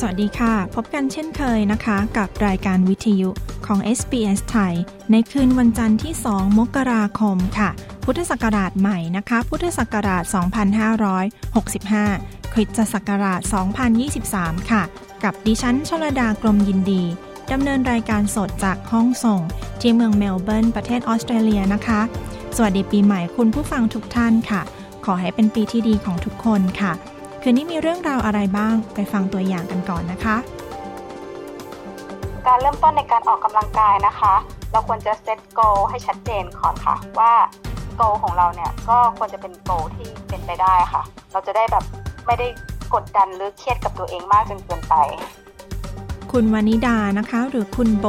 [0.00, 3.28] สวัสดีค่ะ พบกันเช่นเคยนะคะ กับรายการวิทยุ
[3.66, 4.74] ของ SBS ไทย
[5.12, 7.70] ในคืนวันจันทร์ที่ 2 มกราคมค่ะ
[8.04, 10.24] พุทธศักราชใหม่นะคะ พุทธศักราช
[11.98, 13.40] 2565 คริสตศักราช
[14.04, 14.82] 2023 ค่ะ
[15.24, 17.02] กับดิฉันชลดากรมยินดี
[17.52, 19.40] ดำเนินรายการสดจากห้องส่ง
[19.80, 22.00] ที่เมืองเมลเบิร์นประเทศออสเตรเลียนะคะ
[22.56, 24.62] สวัสดีปีใหม่คุณผู้ฟังทุกท่านค่ะ
[25.04, 26.92] ขอให้เป็นปีที่ดีของทุกคนค่ะ
[27.42, 30.36] คืนนี้มีเรื่องราวอะไรบ้างไปฟังตัวอย่างกันก่อนนะคะ
[32.46, 34.34] การเริ่มต้นในการออกกำลังกายนะคะ
[34.72, 37.32] เราควรจะเซตโกให้ชัดเจนก่อนค่ะ ว่า
[37.96, 41.84] โกของเราเนี่ยก็ควรจะเป็นโกที่เป็นไปได้ค่ะ เราจะได้แบบ
[42.26, 42.46] ไม่ได้
[42.94, 44.94] กดดันหรือเครียดกับตัวเองมากจนเกินไป
[46.32, 48.06] คุณวานิดานะคะ หรือคุณโบ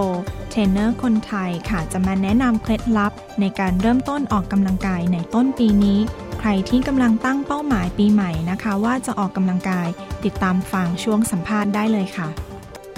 [0.49, 9.87] เทรนเนอร์คนไทยค่ะจะมาแนะนำเคล็ดลับในการเริ่มต้นออกกำลังกายในต้นปีนี้ใค รที่กำลังตั้งเป้าหมายปีใหม่นะคะ ว่าจะออกกำลังกาย
[10.23, 12.29] ติดตามฟังช่วงสัมภาษณ์ได้เลยค่ะ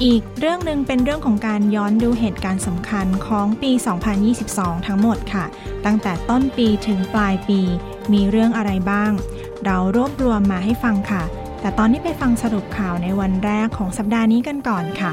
[0.03, 3.71] อีกเรื่องหนึ่งเป็นเรื่องของการย้อนดูเหตุการณ์สำคัญของปี
[4.29, 5.45] 2022 ทั้งหมดค่ะ
[5.85, 7.61] ตั้งแต่ต้นปีถึงปลายปี
[8.13, 9.11] มีเรื่องอะไรบ้าง
[9.65, 11.23] เรารวบรวมมาให้ฟังค่ะ
[11.61, 15.11] แต่ตอนนี้ไปฟังสรุปข่าวในวันแรกของสัปดาห์นี้กันก่อนค่ะ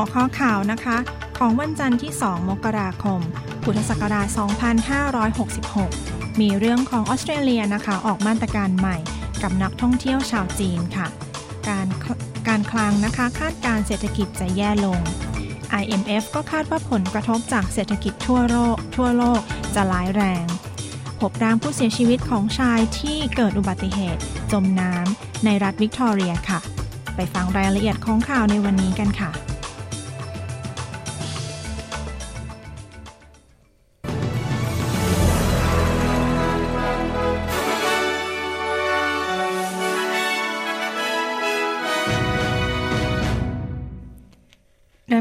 [0.00, 0.96] หัวข้อข่าวนะคะ
[1.38, 3.20] ของวันจันทร์ที่ 2 มกราคม
[3.62, 4.26] พุทธศักราช
[5.58, 8.96] 2566 มีเรื่องของออสเตรเลียนะคะ ออกมาตรการใหม่
[9.42, 11.06] กับนักท่องเที่ยวชาวจีนค่ะ
[11.68, 11.86] การ
[12.48, 15.00] การคลังนะคะ คาดการเศรษฐกิจจะแย่ลง
[15.82, 19.40] IMF ก็คาดว่าผลกระทบจากเศรษฐกิจทั่วโลกทั่วโลก
[19.74, 20.46] จะร้ายแรง
[21.20, 24.22] พบร่างผู้เสียชีวิตของชายที่เกิดอุบัติเหตุ
[24.52, 26.60] จมน้ำในรัฐวิกตอเรียค่ะ
[27.16, 29.49] ไปฟังรายละเอียดของข่าวในวันนี้กันค่ะ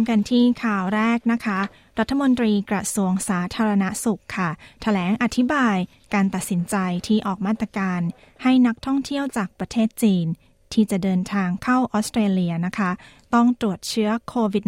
[0.10, 1.60] กันที่ข่าวแรกนะคะ
[2.00, 5.78] รัฐมนตรีกระทรวงสาธารณสุขค่ะถแถลงอธิบาย
[6.14, 6.76] การตัดสินใจ
[7.08, 8.02] ที่ออกมาตรการ
[8.44, 10.28] ให้นักท่องเที่ยวจากประเทศจีน
[10.74, 12.92] ที่จะเดินทางเข้าออสเตรเลียนะคะ
[13.34, 14.64] ต้องตรวจเชื้อโควิด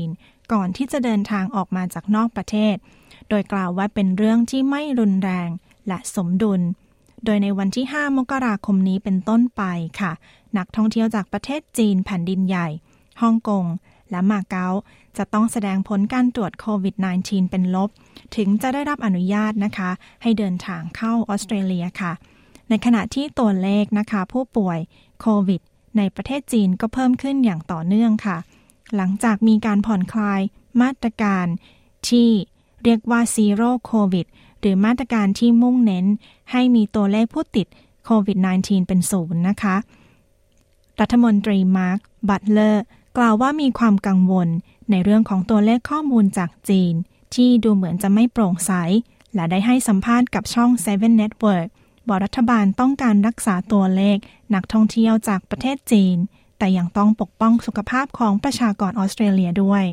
[0.00, 2.76] -19 ก่อนที่จะเดินทางออกมาจากนอกประเทศ
[3.28, 5.48] โดยกล่าวว่าเป็นเรื่องที่ไม่รุนแรง
[5.88, 6.60] และสมดุล
[7.24, 9.62] โดยในวันที่ 5 มกราคมนี้เป็นต้นไป
[10.00, 10.12] ค่ะ
[10.58, 12.68] นักท่องเที่ยวจากประเทศจีนแผ่นดินใหญ่
[13.22, 13.66] ฮ่องกง
[14.10, 14.68] และมาเก๊า
[15.16, 16.94] จะต้องแสดงผลการตรวจโควิด
[17.24, 17.90] -19 เป็นลบ
[18.36, 19.90] ถึงจะได้รับอนุญาตนะคะ
[20.22, 22.12] ให้เดินทางเข้าออสเตรเลียค่ะ
[22.68, 24.78] ในขณะที่ตัวเลขนะคะ ผู้ป่วย
[25.20, 25.60] โควิด
[25.96, 28.36] ในประเทศจีนก็เพิ่มขึ้นอย่างต่อเนื่องค่ะ
[28.96, 30.40] หลังจากมีการผ่อนคลาย
[30.82, 31.46] มาตรการ
[32.08, 32.28] ที่
[32.84, 34.26] เรียกว่าซีโร่โควิด
[34.60, 36.06] หรือมาตรการที่มุ่งเน้น
[36.52, 37.66] ให้มีตัวเลขผู้ติด
[38.04, 39.76] โควิด -19 เป็นศูนย์นะคะ
[41.00, 42.84] รัฐมนตรีมาร์ค บัตเลอร์
[43.16, 44.48] กล่าวว่ามีความกังวล
[44.90, 46.94] ในเรื่องของตัวเลขข้อมูลจากจีน
[47.34, 48.72] ที่ดูเหมือนจะไม่โปร่งใส
[49.34, 51.68] และได้ให้สัมภาษณ์กับช่อง Seven Network
[52.08, 54.18] บอกรัฐบาลต้องการรักษาตัวเลข
[54.54, 56.16] นักท่องเที่ยวจากประเทศจีน
[56.58, 59.84] แต่ยังต้องปกป้องสุขภาพของประชากรออสเตรเลียด้วย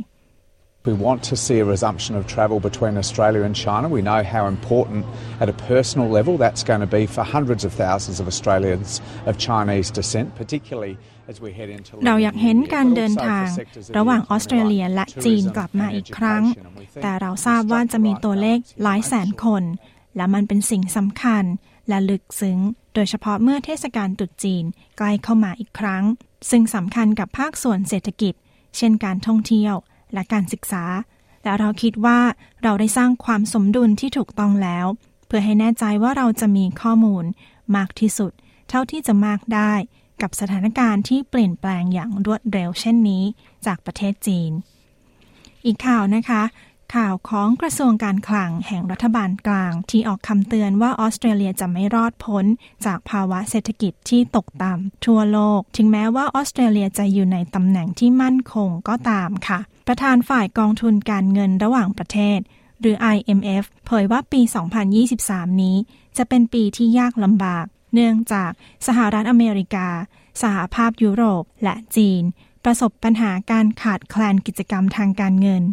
[0.89, 3.85] We want to see a resumption of travel between Australia and China.
[3.97, 5.01] We know how important
[5.41, 8.89] at a personal level that's going to be for hundreds of thousands of Australians
[9.29, 10.97] of Chinese descent, particularly
[12.05, 13.47] เราอยากเห็นการเดินทาง
[13.97, 16.43] ระหว่างออสเตรเลียและจีนกลับมาอีกครั้ง
[17.01, 19.63] แต่เราทราบว่าจะมีตัวเลขหลายแสนคน
[20.15, 21.43] และมันเป็นสิ่งสำคัญ
[21.89, 22.59] และลึกซึ้ง
[22.93, 24.63] โดยเฉพาะเมื่อเทศกาลตรุษจีน
[24.97, 26.03] ใกล้เข้ามาอีกครั้ง
[26.49, 28.33] ซึ่งสำคัญกับภาคส่วนเศรษฐกิจ
[28.77, 29.75] เช่นการท่องเที่ยว
[30.13, 30.85] และการศึกษา
[31.43, 32.19] และเราคิดว่า
[32.63, 34.85] เราได้สร้างความสมดุลที่ถูกต้องแล้ว
[35.27, 37.25] เพื่อให้แน่ใจว่าเราจะมีข้อมูล
[37.75, 38.31] มากที่สุด
[38.69, 39.73] เท่าที่จะมากได้
[40.21, 43.23] กับสถานการณ์ที่เปลี่ยนแปลงอย่างรวดเร็วเช่นนี้
[43.65, 44.51] จากประเทศจีน
[45.65, 46.43] อีกข่าวนะคะ
[46.95, 52.45] ข่าวของกระทรวงการคลังแห่งรัฐบาลกลาง ที่ออกคำเตือนว่าออสเตรเลียจะไม่รอดพ้น
[52.85, 62.39] จากภาวะเศรษฐกิจที่ตกต่ำทั่วโลก ถึงแม้ว่าออสเตรเลียจะอยู่ในตำแหน่งที่มั่นคงก็ตามค่ะ ประธานฝ่ายกองทุนการเงินระหว่างประเทศ
[62.79, 64.41] หรือ IMF เผยว่าปี
[65.01, 65.75] 2023 นี้
[66.17, 68.51] จะเป็นปีที่ยากลำบาก เนื่องจาก
[68.87, 69.87] สหรัฐอเมริกา
[70.41, 72.23] สหภาพยุโรปและจีน
[72.63, 75.63] ประสบปัญหาการขาดแคลนกิจกรรมทางการเงิน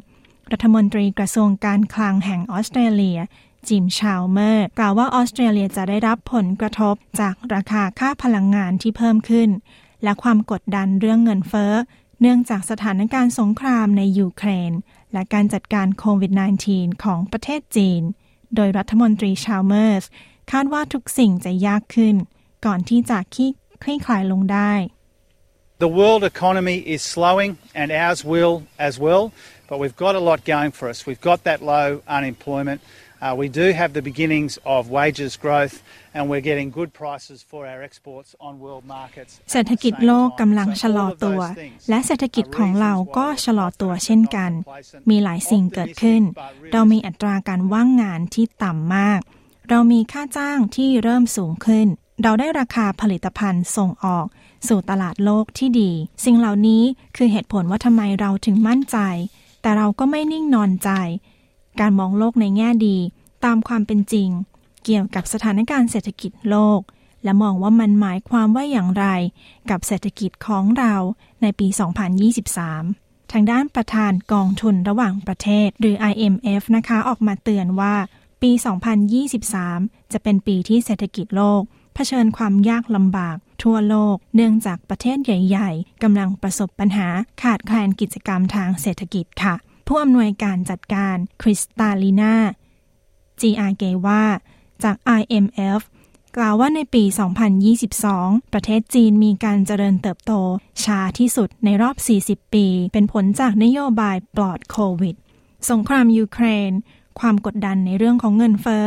[0.52, 3.18] รัฐมนตรีกระทรวงการคลังแห่งออสเตรเลีย
[3.68, 9.50] จิมชาวเมอร์กล่าวว่าออสเตรเลียจะได้รับผลกระทบจากราคาค่าพลังงานที่เพิ่มขึ้น
[10.04, 11.72] และความกดดันเรื่องเงินเฟ้อ
[12.20, 14.72] เนื่องจากสถานการณ์สงครามในยูเครน
[15.12, 16.32] และการจัดการโควิด
[16.68, 18.02] -19 ของประเทศจีน
[18.54, 20.04] โดยรัฐมนตรีชาวเมอร์ส
[20.52, 22.16] คาดว่าทุกสิ่งจะยากขึ้น
[22.66, 24.72] ก่อนที่จะคลี่คลายลงได้
[25.86, 27.50] The world economy is slowing
[27.80, 28.54] and ours will
[28.88, 29.24] as well.
[29.70, 31.06] but we've got a lot going for us.
[31.06, 32.80] We've got that low unemployment.
[33.22, 35.82] Uh, we do have the beginnings of wages growth
[36.14, 39.32] and we're getting good prices for our exports on world markets.
[39.52, 41.40] เศรษฐกิจโลกกำลังชะลอตัว
[41.90, 44.50] และเศรษฐกิจของเราก็ชะลอตัวเช่นกัน
[45.10, 46.22] มีหลายสิ่งเกิดขึ้น
[46.72, 49.20] เรามีอัตราการว่างงานที่ต่ำมาก
[49.70, 51.86] เรามีค่าจ้างที่เริ่มสูงขึ้น
[52.22, 54.26] เราได้ราคาผลิตภัณฑ์ส่งออก
[54.68, 55.90] สู่ตลาดโลกที่ดี
[56.24, 56.82] สิ่งเหล่านี้
[57.16, 58.98] คือเหตุผลว่าทำไมเราถึงมั่นใจ
[59.62, 60.90] แต่เราก็ไม่นิ่งนอนใจ
[61.80, 62.96] การมองโลกในแง่ดี
[63.44, 64.28] ตามความเป็นจริง
[64.84, 66.80] เกี่ยวกับสถานการณ์เศรษฐกิจโลก
[67.24, 69.06] และมองว่ามันหมายความว่าอย่างไร
[69.70, 70.94] กับเศรษฐกิจของเรา
[71.42, 71.66] ในปี
[72.50, 77.94] 2023ทางด้านประธานกองทุนระหว่างประเทศ หรือ IMF นะคะ ออกมาเตือนว่า
[78.42, 78.50] ปี
[79.32, 81.62] 2023 จะเป็นปีที่เศรษฐกิจโลก
[81.94, 87.08] เผชิญความยากลำบาก ทั่วโลก เนื่องจากประเทศใหญ่ ๆกำลังประสบปัญหา
[87.42, 89.54] ขาดแคลนกิจกรรมทางเศรษฐกิจค่ะ
[89.86, 92.34] ผู้อำนวยการจัดการคริสตาลีนา
[93.40, 94.24] จีอาเกว่า
[94.82, 95.80] จาก IMF
[96.36, 97.04] กล่าวว่าในปี
[97.78, 100.32] 2022 ประเทศจีนมีการเจริญเติบโต
[100.84, 101.96] ช้าที่สุดในรอบ
[102.26, 105.16] 40 ปี เป็นผลจากนโยบายปลอดโควิด
[105.70, 106.72] สงครามยูเครน
[107.20, 108.86] ความกดดันในเรื่องของเงินเฟ้อ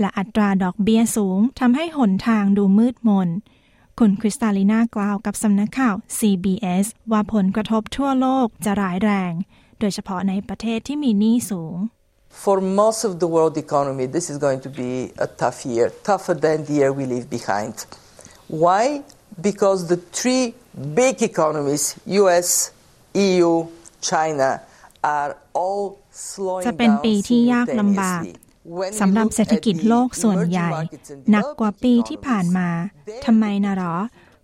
[0.00, 3.28] และอัตราดอกเบี้ยสูงทำให้หนทางดูมืดมน
[3.98, 9.32] คุณคริสตาลีนากล่าวกับสำนักข่าว CBS ว่าผลกระทบทั่วโลกจะร้ายแรง
[9.80, 11.76] โดยเฉพาะในประเทศที่มีหนี้สูง
[12.44, 14.92] For most of the world economy, this is going to be
[15.26, 17.74] a tough year, tougher than the year we leave behind.
[18.64, 18.84] Why?
[19.48, 20.44] Because the three
[21.02, 21.84] big economies,
[22.22, 22.48] US,
[23.26, 23.52] EU,
[24.10, 24.48] China,
[26.66, 28.22] จะเป็นปีที่ยากลำบาก
[29.00, 30.70] สำหรับเศรษฐกิจโลกส่วนใหญ่
[31.30, 32.68] หนักกว่าปีที่ผ่านมา
[33.26, 33.94] ทำไมนะหรอ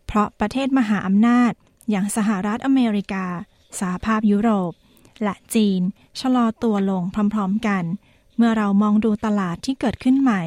[0.07, 1.53] เพราะประเทศมหาอำนาจ
[1.91, 3.27] อย่างสหรัฐอเมริกา
[3.81, 4.73] สหภาพยุโรป
[5.23, 5.81] และจีน
[6.21, 7.03] ชะลอตัวลง
[7.35, 7.85] พร้อมๆกัน
[8.37, 10.43] เมื่อเรามองดูตลาดที่เกิดขึ้นใหม่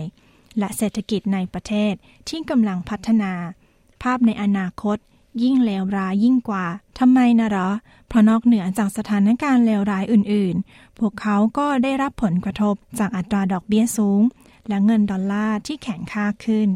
[0.60, 1.94] และเศรษฐกิจในประเทศ
[2.30, 3.34] ที่กำลังพัฒนา
[4.04, 4.98] ภาพในอนาคต
[5.44, 6.66] ยิ่งเลวร้ายยิ่งกว่า
[7.00, 7.70] ทำไมนะหรอ
[8.08, 14.22] เพราะนอกเหนือจากสถานการณ์เลวร้ายอื่นๆ พวกเขาก็ได้รับผลกระทบจากอัตราดอกเบี้ยสูง
[14.68, 16.70] และเงินดอลลาร์ที่แข็งค่าขึ้น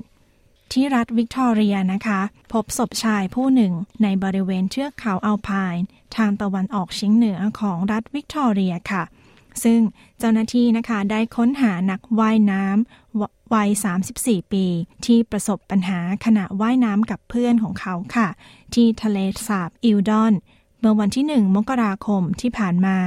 [0.71, 9.03] ที่รัฐวิกตอเรียนะคะ พบศพชายผู้หนึ่งในบริเวณเทือกเขาอัลไพน์ทางตะวันออกเฉียงเหนือของรัฐวิกตอเรียค่ะ
[9.63, 9.79] ซึ่ง
[10.19, 13.02] เจ้าหน้าที่นะคะได้ค้นหานักว่ายน้ำ
[13.53, 13.69] วัย
[14.11, 14.65] 34 ปี
[15.05, 18.27] ที่ประสบปัญหาขณะว่ายน้ำกับเพื่อนของเขาค่ะ
[18.73, 19.17] ที่ทะเล
[19.47, 20.33] สาบอิลดอน
[20.79, 22.97] เมื่อวันที่ 1 มกราคมที่ผ่านมา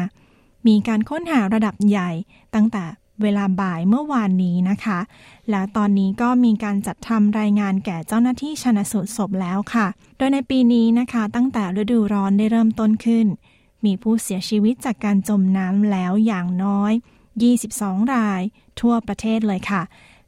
[0.67, 2.11] มีการค้นหาระดับใหญ่
[2.55, 2.85] ตั้งแต่
[3.23, 4.99] เวลาบ่ายเมื่อวานนี้นะคะ
[5.51, 9.87] และตอนนี้ก็มีการจัดทำรายงานแก่เจ้าหน้าที่ชนสูตรศพแล้วค่ะ
[10.17, 13.27] โดยในปีนี้นะคะ ตั้งแต่ฤดูร้อนได้เริ่มต้นขึ้น
[13.85, 16.93] มีผู้เสียชีวิตจากการจมน้ำแล้วอย่างน้อย
[17.53, 18.43] 22 ราย
[18.81, 19.83] ทั่วประเทศเลยค่ะ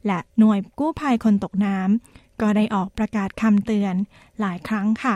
[0.07, 3.95] และหน่วยกู้ภัยคนตกน้ำก็ได้ออกประกาศคำเตือน
[4.39, 5.15] หลายครั้งค่ะ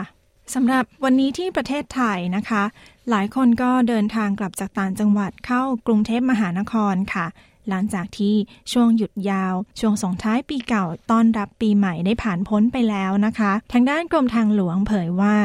[0.54, 2.62] สำหรับวันนี้ที่ประเทศไทยนะคะ
[3.10, 7.26] หลายคนก็เดินทางกลับจากต่างจังหวัดเข้ากรุงเทพมหานครค่ะ
[7.68, 8.34] หลังจากที่
[8.72, 15.36] ช่วงหยุดยาว ช่วงส่งท้ายปีเก่าต้อนรับปีใหม่ได้ผ่านพ้นไปแล้วนะคะ ทางด้านกรมทางหลวงเผยว่า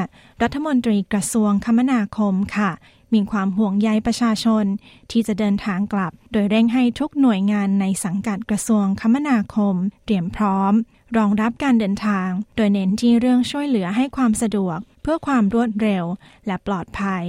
[0.41, 2.71] รัฐมนตรีกระทรวงคมนาคมค่ะ
[3.13, 4.65] มีความห่วงใยประชาชน
[5.11, 9.75] ที่จะเดินทางกลับ โดยเร่งให้ทุกหน่วยงานในสังกัดกระทรวงคมนาคม
[10.05, 10.73] เตรียมพร้อม
[11.17, 16.05] รองรับการเดินทาง โดยเน้นที่เรื่องช่วยเหลือให้ความสะดวก เพื่อความรวดเร็ว
[16.47, 17.23] และปลอดภัย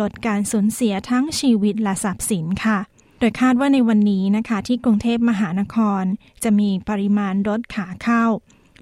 [0.00, 2.78] ลดการสูญเสียทั้งชีวิตและทรัพย์สินค่ะ
[3.18, 6.04] โดยคาดว่าในวันนี้นะคะที่กรุงเทพมหานคร
[6.42, 8.24] จะมีปริมาณรถขาเข้า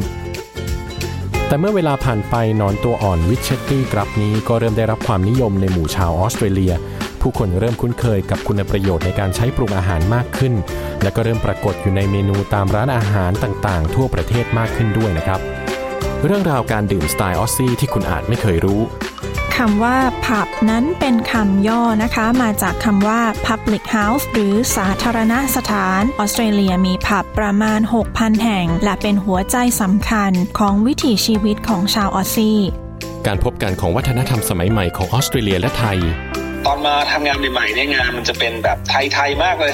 [1.48, 6.74] แต่เมื่อเวลาผ่านไปหนอนตัวอ่อน witchetty grub นี้ก็เริ่มได้รับความนิยมในหมู่ชาวออสเตรเลีย
[7.22, 10.54] ผู้คนเริ่มคุ้นเคยกับคุณประโยชน์ในการใช้ปรุงอาหารมากขึ้น
[11.02, 15.42] และก็เริ่มปรากฏอยู่ในเมนูตามร้านอาหารต่างๆ ทั่วประเทศมากขึ้นด้วยนะครับ
[16.26, 18.82] เรื่องราวการดื่มสไตล์ออสซี่ที่คุณอาจไม่เคยรู้
[19.56, 27.80] คำว่าผับนั้นเป็นคำย่อนะคะ มาจากคำว่า public house หรือสาธารณสถาน ออสเตรเลียมีผับประมาณ
[28.12, 32.60] 6,000 แห่ง และเป็นหัวใจสำคัญของวิถีชีวิตของชาวออสซี่
[33.28, 35.98] การพบกันของวัฒนธรรมสมัยใหม่ของออสเตรเลียและไทย
[36.66, 39.74] ตอนมาทำงานใหม่ๆเนี่ยงานมันจะเป็นแบบไทย ๆ มากเลย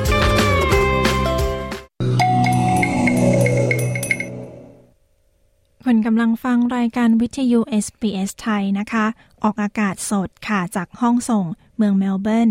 [6.21, 9.05] กำลังฟังรายการวิทยุ SBS ไทยนะคะ
[9.43, 12.49] ออกอากาศสดค่ะจากห้องส่งเมืองเมลเบิร์น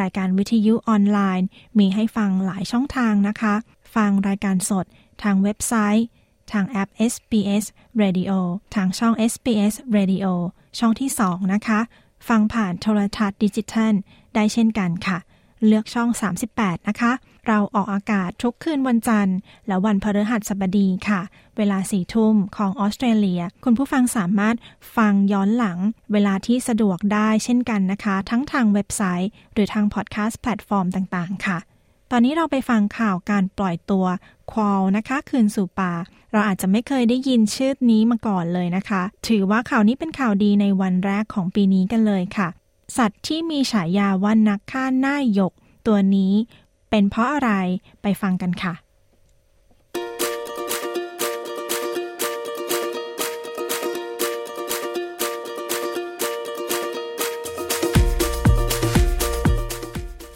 [0.00, 3.54] รายการวิทยุออนไลน์ มีให้ฟังหลายช่องทางนะคะ
[3.94, 4.86] ฟังรายการสด
[5.22, 6.06] ทางเว็บไซต์
[6.52, 7.64] ทางแอป SBS
[8.02, 8.32] Radio
[8.74, 10.26] ทางช่อง SBS Radio
[10.78, 11.80] ช่องที่ 2 นะคะ
[12.28, 13.94] ฟังผ่านโทรทัศน์ดิจิทัล
[14.34, 15.18] ได้เช่นกันค่ะ
[15.66, 16.08] เลือกช่อง
[16.50, 17.12] 38 นะคะ
[17.48, 19.36] เราออกอากาศทุกคืนวันจันทร์
[19.68, 21.20] และวันพฤหัสบดีค่ะ
[21.56, 24.56] เวลาสี่ทุ่มของออสเตรเลีย คุณผู้ฟังสามารถ
[24.96, 25.78] ฟังย้อนหลัง
[26.12, 31.58] เวลาที่สะดวกได้เช่นกันนะคะ ทั้งทางเว็บไซต์ หรือทางพอดแคสต์แพลตฟอร์มต่างๆ ค่ะ
[32.10, 34.06] ตอนนี้เราไปฟังข่าวการปล่อยตัว
[34.52, 35.92] quoll นะคะ คืนสู่ป่า
[36.32, 42.48] เราอาจจะไม่เคยได้ยินชื่อนี้มาก่อนเลยนะคะ ถือว่าข่าวนี้เป็นข่าวดีในวันแรกของปีนี้กันเลยค่ะ
[42.96, 45.52] สัตว์ที่มีฉายาว่านักฆ่าหน้าหยก
[45.86, 46.32] ตัวนี้
[46.90, 47.52] เป็นเพราะอะไร
[48.02, 48.74] ไปฟังกันค่ะ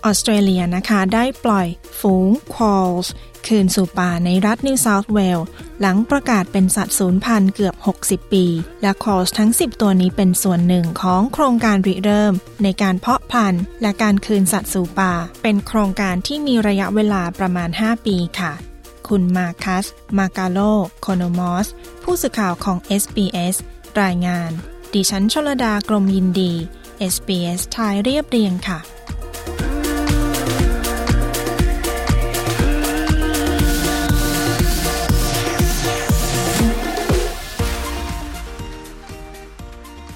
[0.04, 1.68] ออสเตรเลียนะคะ ได้ปล่อย
[2.00, 3.12] ฝูง quolls
[3.46, 5.48] คืนสู่ป่าในรัฐนิวเซาท์เวลส์
[5.80, 8.46] หลังประกาศเป็นสัตว์สูญพันธุ์เกือบ 60 ปี
[8.82, 18.52] และ quolls ทั้ง 10 ตัวนี้เป็นส่วนหนึ่งของโครงการริเริ่ม ในการเพาะพันธุ์ และการคืนสัตว์สู่ป่า เป็นโครงการที่มีระยะเวลาประมาณ 5 ปีค่ะ
[19.08, 19.86] คุณมาคัส
[20.18, 20.58] มาการโล
[21.02, 21.66] โคโนมอส
[22.02, 23.56] ผู้สื่อข่าวของ SBS
[24.02, 24.50] รายงาน
[24.94, 26.52] ดิฉันชลดากรมยินดี
[27.14, 28.78] SBS ไทยเรียบเรียงค่ะ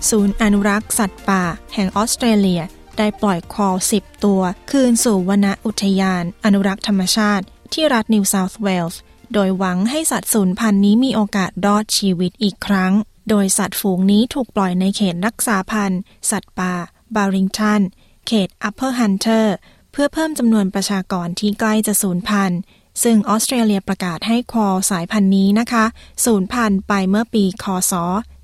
[0.09, 1.43] ศูนย์อนุรักษ์สัตว์ป่า
[1.75, 2.63] แห่งออสเตรเลีย
[2.99, 9.01] ได้ปล่อย quoll 10 ตัว คืนสู่วนอุทยาน อนุรักษ์ธรรมชาติ ที่รัฐนิวเซาท์เวลส์
[9.33, 12.93] โดยหวังให้สัตว์สูญพันธุ์นี้มีโอกาสรอดชีวิตอีกครั้ง
[13.29, 16.01] โดยสัตว์ฝูงนี้ถูกปล่อยในเขตรักษาพันธุ์
[16.31, 16.75] สัตว์ป่า
[17.15, 17.81] บาริงตัน
[18.27, 19.57] เขตอัปเปอร์ฮันเตอร์
[19.93, 22.61] เพื่อเพิ่มจำนวนประชากรที่ใกล้จะสูญพันธุ์
[23.03, 25.85] ซึ่งออสเตรเลียประกาศให้ quoll สายพันธุ์นี้นะคะ
[26.25, 27.93] สูญพันธุ์ไปเมื่อปีคศ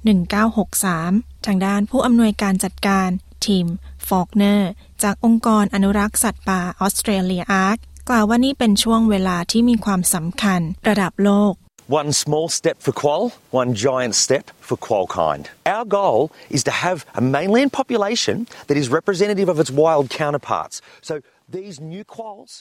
[0.04, 3.08] 1963 ทางด้านผู้อำนวยการจัดการ
[3.46, 3.66] ทีม
[4.08, 4.70] ฟอกเนอร์
[5.02, 11.54] จากองค์กรอนุรักษ์สัตว์ป่าออสเตรเลียอาร์กกล่าวว่านี่เป็นช่วงเวลาที่มีความสำคัญระดับโลก
[12.00, 13.24] One small step for quoll,
[13.62, 15.44] one giant step for quolkind.
[15.74, 16.20] Our goal
[16.56, 18.36] is to have a mainland population
[18.68, 20.76] that is representative of its wild counterparts.
[21.08, 21.14] So
[21.56, 22.52] these new quolls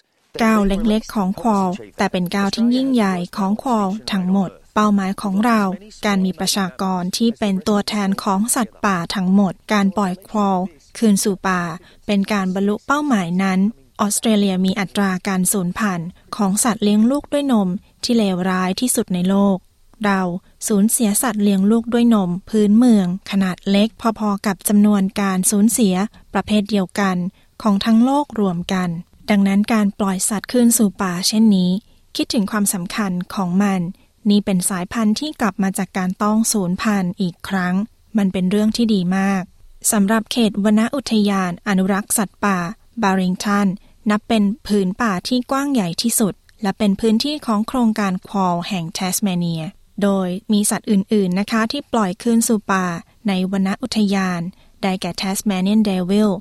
[0.43, 5.61] ก้าวเล็กๆของควอลแต่เป็นก้าวที่ยิ่งใหญ่ของควอลทั้งหมด เป้าหมายของเรา
[6.05, 10.59] การมีประชากรที่เป็นตัวแทนของสัตว์ป่าทั้งหมด การปล่อยควอล
[10.97, 11.61] คืนสู่ป่า
[12.05, 13.59] เป็นการบรรลุเป้าหมายนั้น
[13.99, 17.69] ออสเตรเลียมีอัตราการสูญพันธุ์ของสัตว์เลี้ยงลูกด้วยนม
[18.03, 19.57] ที่เลวร้ายที่สุดในโลก
[20.05, 20.21] เรา
[20.67, 23.89] สูญเสียสัตว์เลี้ยงลูกด้วยนม พื้นเมือง ขนาดเล็ก
[24.19, 25.95] พอๆกับจำนวนการสูญเสีย
[26.33, 27.17] ประเภทเดียวกัน
[27.61, 28.89] ของทั้งโลกรวมกัน
[29.29, 31.71] ดังนั้นการปล่อยสัตว์คืนสู่ป่าเช่นนี้
[32.15, 33.81] คิดถึงความสำคัญของมัน
[34.29, 37.75] นี่เป็นสายพันธุ์ที่กลับมาจากการต้องสูญพันธุ์อีกครั้ง
[38.17, 39.43] มันเป็นเรื่องที่ดีมาก
[39.91, 42.57] สำหรับเขตวนอุทยานอนุรักษ์สัตว์ป่า
[43.03, 43.67] บาริงตัน
[44.09, 49.63] นับเป็นผืนป่าที่กว้างใหญ่ที่สุด และเป็นพื้นที่ของโครงการควอลแห่งแทสเมเนีย
[50.01, 52.85] โดยมีสัตว์อื่น ๆ นะคะที่ปล่อยคืนสู่ป่า
[53.27, 54.41] ในวนอุทยาน
[54.81, 56.31] ได้แก่ Tasmanian devil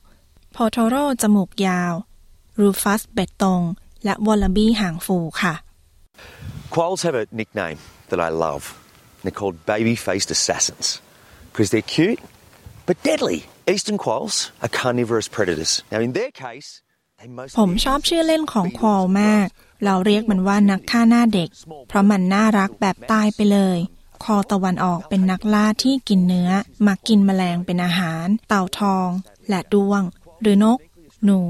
[0.52, 1.92] potoroo จมูกยาว
[2.58, 3.62] rufous bettong
[4.04, 5.54] และ wallaby หางฟูค่ะ
[6.74, 8.62] Quolls have a nickname that I love.
[9.22, 11.02] They're called baby-faced assassins
[11.50, 12.20] because they're cute
[12.86, 13.38] but deadly.
[13.66, 15.82] Eastern quolls are carnivorous predators.
[15.92, 16.68] Now, in their case,
[17.18, 19.46] they mostly ผมชอบชื่อเล่นของ quoll มาก
[19.84, 21.48] เราเรียกมันว่านักฆ่าหน้าเด็ก
[21.88, 23.78] เพราะมันน่ารักแบบตายไปเลย
[24.24, 26.50] คอตะวันออกเป็นนักล่าที่กินเนื้อ
[26.86, 29.08] มักกินแมลงเป็นอาหาร เต่าทอง
[29.48, 30.02] และด้วง
[30.40, 30.78] หรือนก
[31.24, 31.40] หนู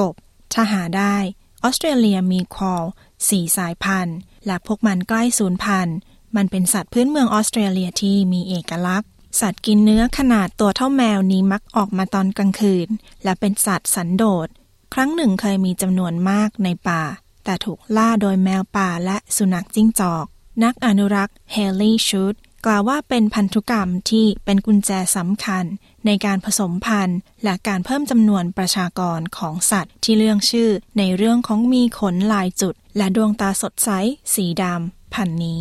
[0.00, 0.14] กบ
[0.52, 1.16] ถ้าหาได้
[1.62, 2.84] ออสเตรเลียมีควอล
[3.28, 5.96] สี่สายพันธุ์ และพวกมันใกล้สูญพันธุ์
[6.36, 9.08] มันเป็นสัตว์พื้นเมืองออสเตรเลียที่มีเอกลักษณ์
[9.40, 12.88] สัตว์กินเนื้อขนาดตัวเท่าแมวนี้มักออกมาตอนกลางคืน
[13.24, 14.48] และเป็นสัตว์สันโดษ
[14.94, 17.02] ครั้งหนึ่งเคยมีจำนวนมากในป่า
[17.44, 20.26] แต่ถูกล่าโดยแมวป่าและสุนัขจิ้งจอก
[20.64, 22.34] นักอนุรักษ์เฮลี่ชูด
[22.66, 25.64] กล่าวว่าเป็นพันธุกรรมที่เป็นกุญแจสำคัญ
[26.06, 33.90] ในการผสมพันธุ์ และการเพิ่มจำนวนประชากรของสัตว์ที่เรื่องชื่อในเรื่องของมีขนลายจุด และดวงตาสดใส
[34.34, 35.60] สีดำพันธุ์นี้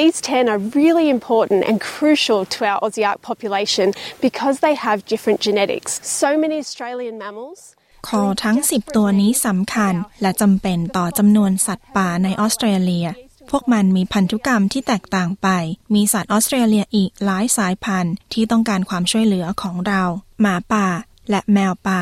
[0.00, 3.86] These 10 are really important and crucial to our Aussie ark population
[4.26, 5.90] because they have different genetics.
[6.22, 7.60] So many Australian mammals
[8.08, 13.06] คอทั้ง 10 ตัวนี้สำคัญและจำเป็นต่อจำนวนสัตว์ป่าในออสเตรเลีย
[13.50, 15.48] พวกมันมีพันธุกรรมที่แตกต่างไป
[15.94, 20.02] มีสัตว์ออสเตรเลียอีกหลายสายพันธุ์ที่ต้องการความช่วยเหลือของเรา
[20.40, 20.86] หมาป่า
[21.30, 22.00] และแมวป่า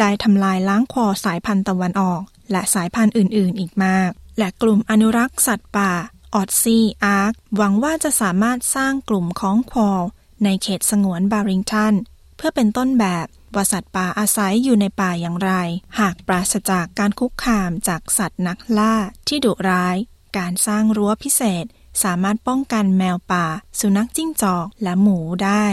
[0.00, 5.92] ได้ทำลายล้างคอสายพันธุ์ตะวันออก และสายพันธุ์อื่น ๆ อีกมาก และกลุ่มอนุรักษ์สัตว์ป่า
[6.34, 10.02] ออดซี่อาร์คหวังว่าจะสามารถสร้างกลุ่มของควอล
[10.44, 11.94] ในเขตสงวนบาริงตัน
[12.36, 15.52] เพื่อเป็นต้นแบบว่าสัตว์ป่าอาศัยอยู่ในป่าอย่างไร
[16.00, 18.94] หากปราศจากการคุกคามจากสัตว์นักล่า
[19.28, 19.96] ที่ดุร้าย
[20.38, 21.64] การสร้างรั้วพิเศษ
[22.02, 23.46] สามารถป้องกันแมวป่า
[23.80, 25.64] สุนัขจิ้งจอกและหมูได้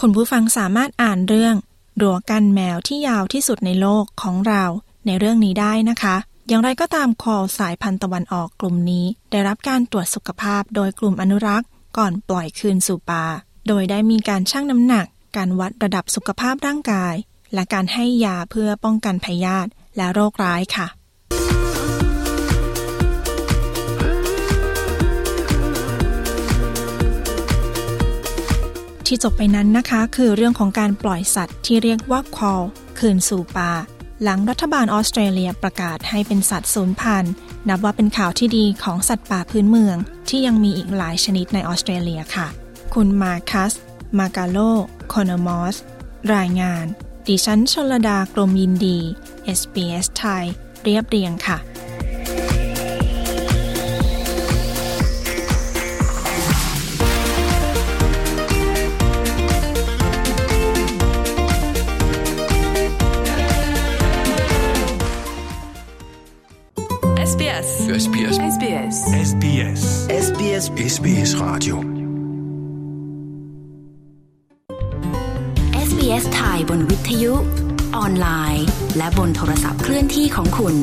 [0.00, 1.54] คุณผู้ฟังสามารถอ่านเรื่อง
[2.00, 4.64] รั้วกันแมวที่ยาวที่สุดในโลกของเรา
[5.06, 6.16] ในเรื่องนี้ได้นะคะ
[6.48, 11.68] อย่างไรก็ตามคอสายพันธุ์ตะวันออกกลุ่มนี้ ได้รับการตรวจสุขภาพโดยกลุ่มอนุรักษ์
[11.98, 13.24] ก่อนปล่อยคืนสู่ป่า
[13.68, 17.14] โดยได้มีการชั่งน้ำหนัก การวัดระดับสุขภาพร่างกาย
[17.54, 20.86] และการให้ยาเพื่อป้องกันพยาธิและโรคร้ายค่ะ
[29.10, 32.62] ที่จบไปนั้นนะคะ คือเรื่องของการปล่อยสัตว์ที่เรียกว่าคอล
[32.98, 33.72] คืนสู่ป่า
[34.22, 37.32] หลังรัฐบาลออสเตรเลียประกาศให้เป็นสัตว์สูญพันธุ์
[37.68, 39.96] นับว่าเป็นข่าวที่ดีของสัตว์ป่าพื้นเมือง
[40.28, 42.48] ที่ยังมีอีกหลายชนิดในออสเตรเลียค่ะ
[42.94, 43.72] คุณมาคัส
[44.18, 44.58] มากาโล
[45.08, 45.76] โคโนมอส
[46.34, 46.84] รายงาน
[47.26, 48.98] ดิฉันชลดากรมยินดี
[49.58, 50.44] SBS ไทย
[50.82, 51.58] เรียบเรียงค่ะ
[67.90, 68.96] SBS SBS
[69.30, 69.80] SBS SBS
[70.26, 71.76] SBS SBS Radio
[75.88, 77.34] SBS ไทยบนวิทยุ
[77.96, 80.74] ออนไลน์ และบนโทรศัพท์เคลื่อนที่ของคุณ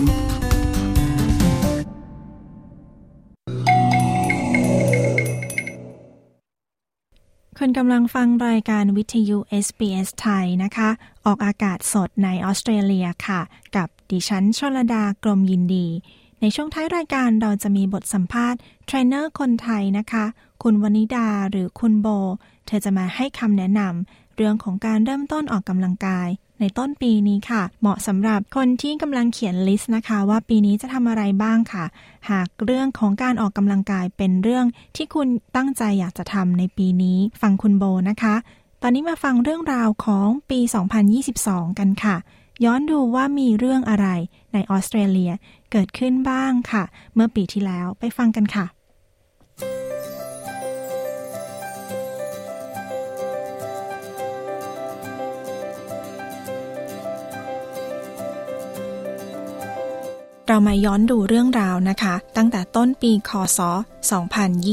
[7.57, 10.89] คุณกำลังฟังรายการวิทยุ SBS ไทยนะคะ
[11.25, 13.41] ออกอากาศสดในออสเตรเลียค่ะ
[13.75, 15.87] กับดิฉันชลดากรมยินดี
[16.41, 20.25] ในช่วงท้ายรายการเราจะมีบทสัมภาษณ์เทรนเนอร์คนไทยนะคะ
[20.63, 22.07] คุณวนิดาหรือคุณโบ
[22.67, 26.27] เธอจะมาให้คำแนะนำเรื่องของการเริ่มต้นออกกำลังกาย
[26.59, 31.85] ในต้นปีนี้ค่ะ เหมาะสำหรับคนที่กำลังเขียน list นะคะ ว่าปีนี้จะทำอะไรบ้างค่ะ
[32.29, 38.35] หากเรื่องของการออกกำลังกายเป็นเรื่องที่คุณตั้งใจอยากจะทำในปีนี้ ฟังคุณโบนะคะ
[38.81, 40.59] ตอนนี้มาฟังเรื่องราวของปี
[41.19, 42.15] 2022 กันค่ะ
[42.65, 44.07] ย้อนดูว่ามีเรื่องอะไร
[44.53, 45.31] ในออสเตรเลีย
[45.71, 48.76] เกิดขึ้นบ้างค่ะ เมื่อปีที่แล้วไปฟังกันค่ะ
[60.47, 63.59] เรามาย้อนดูเรื่องราวนะคะ ตั้งแต่ต้นปีคศ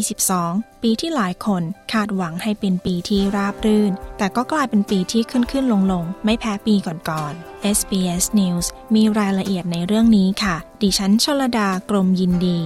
[0.04, 12.58] 2022 ปีที่หลายคนคาดหวังให้เป็นปีที่ราบรื่น แต่ก็กลายเป็นปีที่ขึ้นขึ้นลงลงไม่แพ้ปีก่อนๆ SBS News มีรายละเอียดในเรื่องนี้ค่ะ ดิฉันชลดากรมยินดี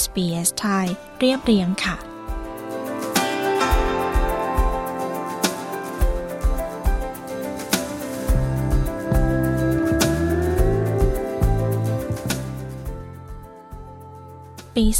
[0.00, 0.86] SBS ไทย
[1.18, 2.07] เรียบเรียงค่ะ
[14.78, 14.92] ปี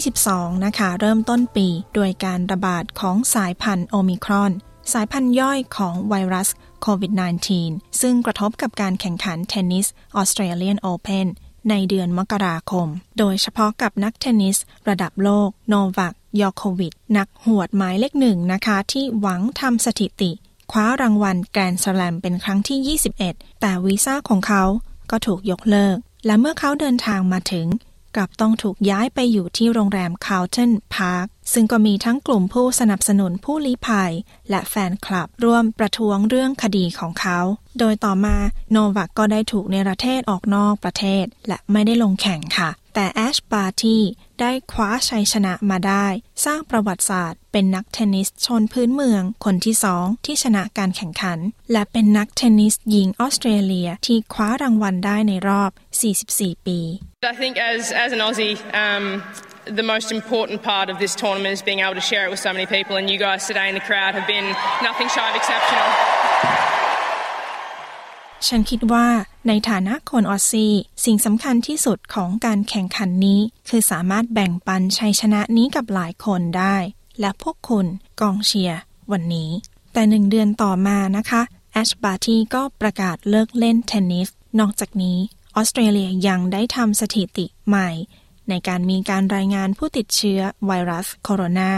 [0.00, 4.52] 2022 นะคะ เริ่มต้นปีโดยการระบาดของสายพันธุ์โอมิครอน
[4.92, 6.48] สายพันธุ์ย่อยของไวรัส
[6.82, 7.12] โควิด
[7.56, 9.86] -19 ซึ่งกระทบกับการแข่งขันเทนนิส
[10.16, 11.26] ออสเตรเลียนโอเพน
[11.70, 12.88] ในเดือนมกราคม
[13.18, 14.56] โดยเฉพาะกับนักเทนนิส
[14.88, 20.30] ระดับโลกโนวัคยอโควิด นักหวดหมายเลขหนึ่งนะคะ ที่หวังทำสถิติ
[20.72, 24.62] คว้ารางวัลแกรนด์สแลมเป็นครั้งที่ 21 แต่วีซ่าของเขา
[25.10, 27.66] ก็ถูกยกเลิก และเมื่อเขาเดินทางมาถึง
[28.16, 34.12] กลับต้องถูกย้ายไปอยู่ที่โรงแรมคาร์ลตันพาร์คซึ่งก็มีทั้งกลุ่มผู้สนับสนุนผู้ลี้ภัย
[34.50, 37.38] และแฟนคลับร่วมประท้วงเรื่องคดีของเขา
[37.78, 38.36] โดยต่อมา
[38.70, 44.02] โนวัคก็ได้ถูกเนรเทศออกนอกประเทศ และไม่ได้ลงแข่งค่ะ แต่แอชบาร์ตี้
[44.40, 46.06] ได้คว้าชัยชนะมาได้
[46.44, 51.38] สร้างประวัติศาสตร์ เป็นนักเทนนิสชนพื้นเมือง คนที่สองที่ชนะการแข่งขัน
[51.72, 55.70] และเป็นนักเทนนิสหญิงออสเตรเลียที่คว้ารางวัลได้ในรอบ
[56.18, 56.80] 44 ปี
[57.20, 59.24] I think as, as an Aussie, um,
[59.64, 62.52] the most important part of this tournament is being able to share it with so
[62.52, 64.54] many people, and you guys today in the crowd have been
[64.86, 65.88] nothing shy of exceptional.
[68.48, 69.06] ฉันคิดว่า
[69.48, 70.72] ในฐานะคนออสซี่
[71.04, 76.76] สิ่งสำคัญที่สุดของการแข่งขันนี้ คือสามารถแบ่งปันชัยชนะนี้กับหลายคนได้
[77.20, 77.86] และพวกคุณ
[78.20, 78.80] กองเชียร์
[79.12, 79.50] วันนี้
[79.92, 84.28] แต่หนึ่งเดือนต่อมานะคะแอชบาร์ตี้ก็ประกาศเลิกเล่นเทนนิส
[84.60, 85.18] นอกจากนี้
[85.58, 87.90] ออสเตรเลียยังได้ทำสถิติใหม่
[88.48, 91.72] ในการมีการรายงานผู้ติดเชื้อไวรัสโคโรนา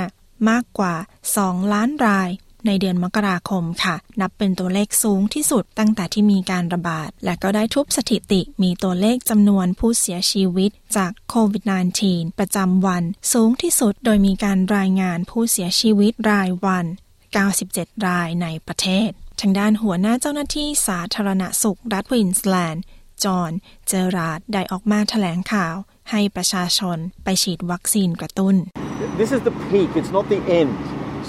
[0.48, 0.94] มากกว่า
[1.34, 2.30] 2 ล้านราย
[2.66, 11.62] ในเดือนมกราคมค่ะ นับเป็นตัวเลขสูงที่สุดตั้งแต่ที่มีการระบาด และก็ได้ทุบสถิติมีตัวเลขจำนวนผู้เสียชีวิตจากโควิด
[12.00, 16.86] -19 ประจำวัน สูงที่สุดโดยมีการรายงานผู้เสียชีวิตรายวัน
[17.46, 22.84] 97 รายในประเทศ ทางด้านหัวหน้าเจ้าหน้าที่สาธารณสุขรัฐควีนสแลนด์
[23.24, 23.50] จอห์น
[23.88, 25.76] เจอราดได้ออกมาแถลงข่าว
[26.11, 28.56] ให้ประชาชนไปฉีดวัคซีนกระตุ้น
[29.20, 30.72] This is the peak, it's not the end.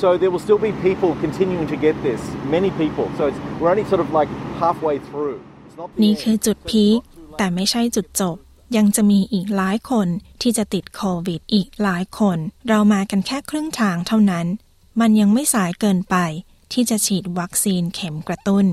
[0.01, 2.21] So there will still be people continuing to get this,
[2.55, 3.05] many people.
[3.17, 4.29] So it's, we're only sort of like
[4.63, 5.37] halfway through.
[5.67, 6.21] It's not the นี่ end.
[6.23, 6.99] คือจุดพีค
[7.37, 8.37] แต่ไม่ใช่จุดจบ
[8.77, 10.07] ยังจะมีอีกหลายคน
[10.41, 14.47] ที่จะติดโควิดอีกหลายคน เรามากันแค่ครึ่งทางเท่านั้น
[14.99, 16.15] มันยังไม่สายเกินไป
[16.73, 18.65] ที่จะฉีดวัคซีนเข็มกระตุ้น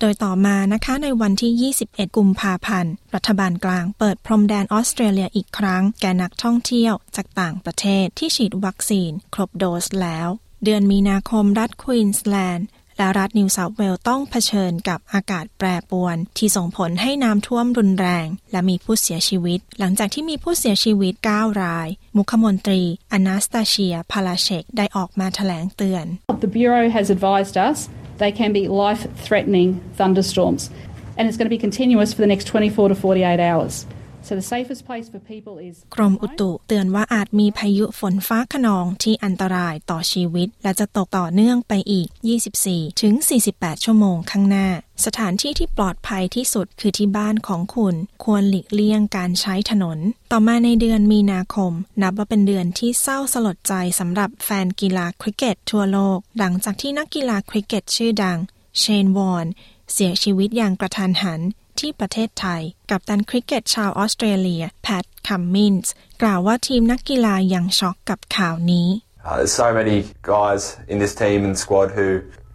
[0.00, 10.28] โดยต่อมานะคะในวันที่ 21 กุมภาพันธ์ รัฐบาลกลางเปิดพรมแดนออสเตรเลียอีกครั้ง แก่นักท่องเที่ยวจากต่างประเทศที่ฉีดวัคซีน ครบโดสแล้ว
[10.64, 22.82] เดือนมีนาคมรัฐควีนสแลนด์และรัฐนิวเซาท์เวลต้องเผชิญกับอากาศแปรปรวน ที่ส่งผลให้น้ำท่วมรุนแรง และมีผู้เสียชีวิต หลังจากที่มีผู้เสียชีวิต 9 ราย มุขมนตรี
[23.12, 26.04] อนาสตาเชียพาลาเชกได้ออกมาแถลงเตือน
[26.44, 27.78] The Bureau has advised us
[28.18, 30.70] they can be life threatening thunderstorms
[31.16, 33.86] and it's going to be continuous for the next 24 to 48 hours.
[34.28, 42.08] So the safest place for people is กรมอุตุเตือนว่าอาจมีพายุฝนฟ้าขนองที่อันตรายต่อชีวิต และจะตกต่อเนื่องไปอีก
[42.54, 43.14] 24 ถึง
[43.50, 44.68] 48 ชั่วโมงข้างหน้า
[45.04, 49.98] สถานที่ที่ปลอดภัยที่สุดคือที่บ้านของคุณ ควรหลีกเลี่ยงการใช้ถนน
[50.32, 58.38] ต่อมาในเดือนมีนาคม นับว่าเป็นเดือนที่เศร้าสลดใจสำหรับแฟนกีฬาคริกเก็ตทั่วโลก หลังจากที่นักกีฬาคริกเก็ตชื่อดัง
[58.78, 59.46] เชนวอร์น
[59.92, 61.42] เสียชีวิตอย่างกระทันหัน
[61.80, 68.88] ที่ประเทศไทย กัปตันคริกเก็ตชาวออสเตรเลีย แพทคัมมินส์กล่าวว่าทีมนักกีฬายังช็อกกับข่าวนี้
[69.28, 69.98] Uh, there's so many
[70.34, 70.62] guys
[70.92, 72.08] in this team and squad who,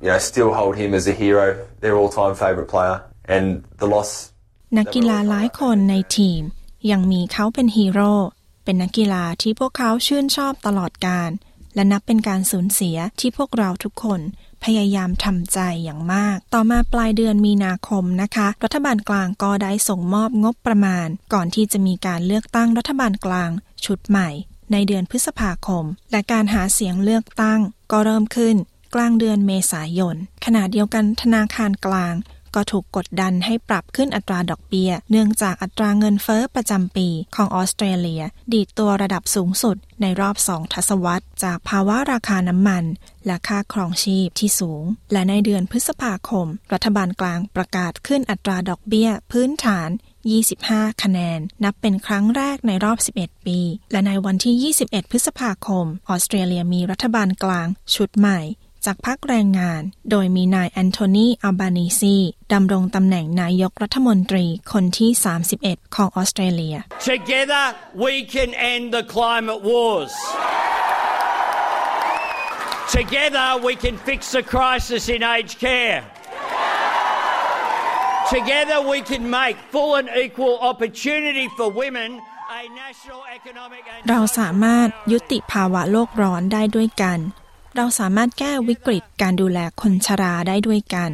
[0.03, 1.47] you know, still hold him as a hero,
[1.83, 2.97] their all-time favourite player,
[3.35, 3.45] and
[3.81, 4.11] the loss.
[4.77, 6.41] นักกีฬาหลายคนในทีม
[6.91, 8.13] ยังมีเขาเป็นฮีโร่
[8.63, 11.29] เป็นนักกีฬาที่พวกเขาชื่นชอบตลอดการ
[11.75, 14.21] และนับเป็นการสูญเสียที่พวกเราทุกคน
[14.63, 23.49] พยายามทำใจอย่างมาก ต่อมาปลายเดือนมีนาคมนะคะ รัฐบาลกลางก็ได้ส่งมอบงบประมาณ ก่อนที่จะมีการเลือกตั้งรัฐบาลกลาง
[23.85, 24.29] ชุดใหม่
[24.71, 27.59] ในเดือนพฤษภาคม และการหาเสียงเลือกตั้ง
[27.91, 28.55] ก็เริ่มขึ้น
[28.95, 32.13] กลางเดือนเมษายน ขณะเดียวกันธนาคารกลาง
[32.55, 42.83] ก็ถูกกดดันให้ปรับขึ้นอัตราดอกเบี้ย เนื่องจากอัตราเงินเฟอ้อประจำปีของออสเตรเลีย ดีดตัวระดับสูงสุดในรอบสองทศวรรษ จากภาวะราคาน้ำมัน
[43.25, 49.89] และค่าครองชีพที่สูง และในเดือนพฤษภาคม รัฐบาลกลางประกาศขึ้นอัตราดอกเบี้ย พื้นฐาน
[50.45, 53.59] 25 คะแนน นับเป็นครั้งแรกในรอบ 11 ปี
[53.91, 58.39] และในวันที่ 21 พฤษภาคม ออสเตรเลียมีรัฐบาลกลางชุดใหม่
[58.85, 62.15] จากพรรคแรงงาน โดยมีนายแอนโทนีอัลบานีซี
[62.53, 65.11] ดำรงตำแหน่งนายกรัฐมนตรีคนที่
[65.53, 66.75] 31 ของออสเตรเลีย
[67.13, 67.63] Together
[68.05, 70.13] we can end the climate wars.
[72.99, 76.01] Together we can fix the crisis in aged care.
[78.37, 82.09] Together we can make full and equal opportunity for women
[82.59, 87.19] a national economic and เราสามารถยุติภาวะโลกร้อนได้ด้วยกัน
[87.75, 91.11] เราสามารถแก้วิกฤตการดูแลคนชราได้ด้วยกัน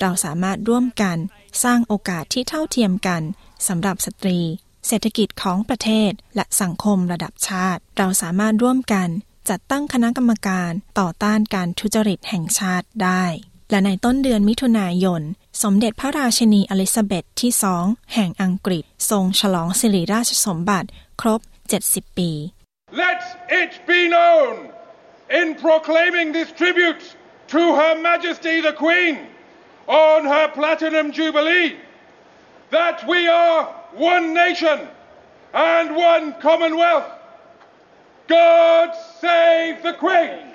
[0.00, 1.16] เราสามารถร่วมกัน
[1.62, 3.22] สร้างโอกาสที่เท่าเทียมกัน
[3.68, 4.38] สำหรับสตรี
[4.86, 9.08] เศรษฐกิจของประเทศและสังคมระดับชาติ เราสามารถร่วมกัน
[9.48, 13.24] จัดตั้งคณะกรรมการต่อต้านการทุจริตแห่งชาติได้
[13.70, 15.22] และในต้นเดือนมิถุนายน
[15.62, 20.88] สมเด็จพระราชินีอลิซาเบธที่สองแห่งอังกฤษ ทรงฉลองสิริราชสมบัติ
[21.20, 21.40] ครบ
[21.78, 22.30] 70 ปี
[23.02, 23.20] Let
[23.60, 24.54] it be known
[25.30, 27.02] in proclaiming this tribute
[27.48, 29.26] to Her Majesty the Queen
[29.86, 31.76] on her Platinum Jubilee
[32.70, 33.64] that we are
[33.94, 34.88] one nation
[35.54, 37.08] and one Commonwealth.
[38.28, 38.90] God
[39.22, 40.48] save the Queen!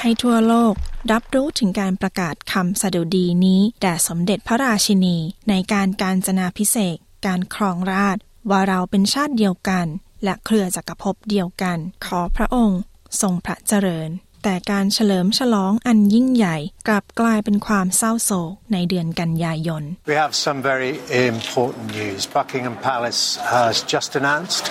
[0.00, 0.74] ให้ทั่วโลก
[1.12, 5.16] รับรู้ถึงการประกาศคำสดุดีนี้แด่สมเด็จพระราชินี
[5.48, 8.16] ในการการจนาพิเศษการครองราช
[8.50, 9.86] ว่าเราเป็นชาติเดียวกัน
[10.24, 12.80] และเครือจักรภพเดียวกัน ขอพระองค์
[13.20, 14.10] ทรงพระเจริญ
[14.42, 16.56] แต่การเฉลิมฉลองอันยิ่งใหญ่
[16.88, 20.92] กลับกลายเป็นความเศร้าโศกในเดือนกันยายน We have some very
[21.32, 22.20] important news.
[22.36, 23.22] Buckingham Palace
[23.56, 24.64] has just announced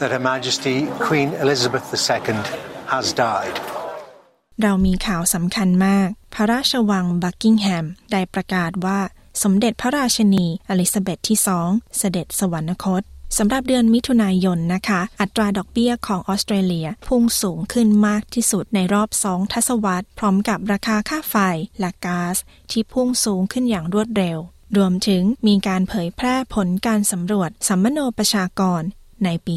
[0.00, 0.76] that Her Majesty
[1.06, 2.36] Queen Elizabeth II
[2.94, 3.56] has died.
[4.62, 9.00] เรามีข่าวสำคัญมาก พระราชวังบักกิงแฮมได้ประกาศว่า
[9.42, 13.02] สมเด็จพระราชินีอลิซาเบธที่สองเสด็จสวรรคต
[13.38, 21.36] สำหรับเดือนมิถุนายนนะคะ อัตราดอกเบี้ยของออสเตรเลียพุ่งสูงขึ้นมากที่สุดในรอบสองทศวรรษ พร้อมกับราคาค่าไฟ
[21.80, 22.36] และก๊าซ
[22.70, 24.38] ที่พุ่งสูงขึ้นอย่างรวดเร็ว
[24.76, 28.82] รวมถึงมีการเผยแพร่ผลการสำรวจสัมมโนประชากร
[29.24, 29.54] ในปี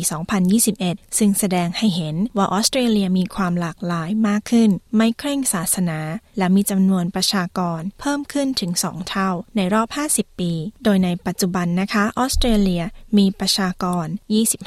[0.57, 5.99] 2021 ซึ่งแสดงให้เห็นว่าออสเตรเลียมีความหลากหลายมากขึ้น ไม่เคร่งศาสนา
[6.37, 10.51] และมีจำนวนประชากรเพิ่มขึ้นถึง 2 เท่า ในรอบ 50 ปี
[10.83, 12.83] โดยในปัจจุบันนะคะ ออสเตรเลีย
[13.17, 14.05] มีประชากร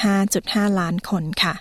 [0.09, 1.55] 25.5 ล้านคนค่ะ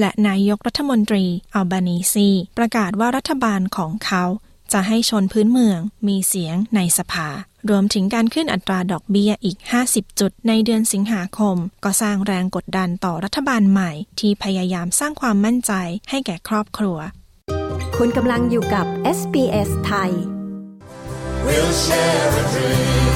[0.00, 2.28] และนายกรัฐมนตรีอัลบานีซี
[2.58, 4.24] ประกาศว่ารัฐบาลของเขา
[4.72, 7.28] จะให้ชนพื้นเมืองมีเสียงในสภา
[7.70, 15.72] รวมถึงการขึ้นอัตราดอกเบี้ยอีก 50 จุดในเดือนสิงหาคม ก็สร้างแรงกดดันต่อรัฐบาลใหม่ ที่พยายามสร้างความมั่นใจ
[16.10, 16.98] ให้แก่ครอบครัว
[17.96, 18.86] คุณกำลังอยู่กับ
[19.18, 20.10] SBS ไทย
[21.46, 23.13] We'll share a dream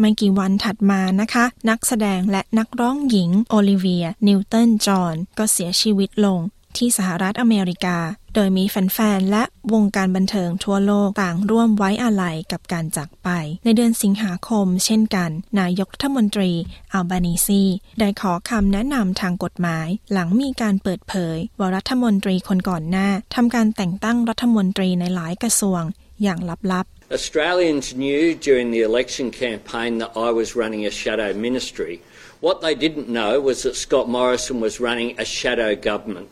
[0.00, 6.40] ไม่กี่วันถัดมานะคะ นักแสดงและนักร้องหญิงโอลิเวีย นิวตัน จอห์นก็เสียชีวิตลง
[6.76, 7.98] ที่สหรัฐอเมริกา
[8.34, 13.28] โดยมีแฟนๆ และวงการบันเทิงทั่วโลกต่างร่วมไว้อาลัยกับการจากไป
[13.64, 15.30] ในเดือนสิงหาคมเช่นกัน
[15.60, 16.52] นายกรัฐมนตรี
[16.92, 17.62] อัลบานีซี
[18.00, 25.82] ได้ขอคำแนะนำทางกฎหมาย หลังมีการเปิดเผย ว่ารัฐมนตรีคนก่อนหน้าทำการแต่งตั้งรัฐมนตรีในหลายกระทรวง
[26.22, 26.38] อย่าง
[26.72, 32.00] ลับ Australians knew during the election campaign that I was running a shadow ministry.
[32.40, 36.28] What they didn't know was that Scott Morrison was running a shadow government.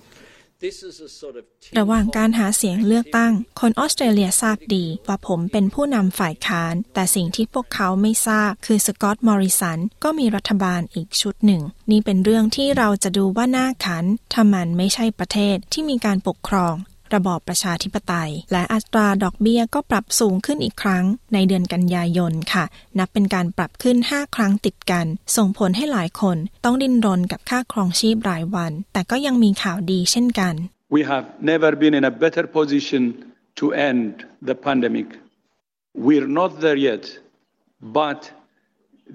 [1.78, 16.74] ระหว่างการหาเสียงเลือกตั้ง คนออสเตรเลียทราบดีว่าผมเป็นผู้นำฝ่ายค้าน แต่สิ่งที่พวกเขาไม่ทราบคือสกอตมอริสันก็มีรัฐบาลอีกชุดหนึ่ง นี่เป็นเรื่องที่เราจะดูว่าหน่าขันถ้ามันไม่ใช่ประเทศที่มีการปกครอง
[17.14, 22.64] ระบอบประชาธิปไตย และอัตราดอกเบี้ยก็ปรับสูงขึ้นอีกครั้งในเดือนกันยายนค่ะ
[22.98, 30.55] นับเป็นการปรับขึ้น 5 ครั้งติดกัน ส่งผลให้หลายคนต้องดิ้นรนกับค่าครองชีพรายวัน แต่ก็ยังมีข่าวดีเช่นกัน
[30.96, 33.03] We have never been in a better position
[33.59, 35.09] to end the pandemic.
[35.94, 37.05] We're not there yet,
[37.81, 38.20] but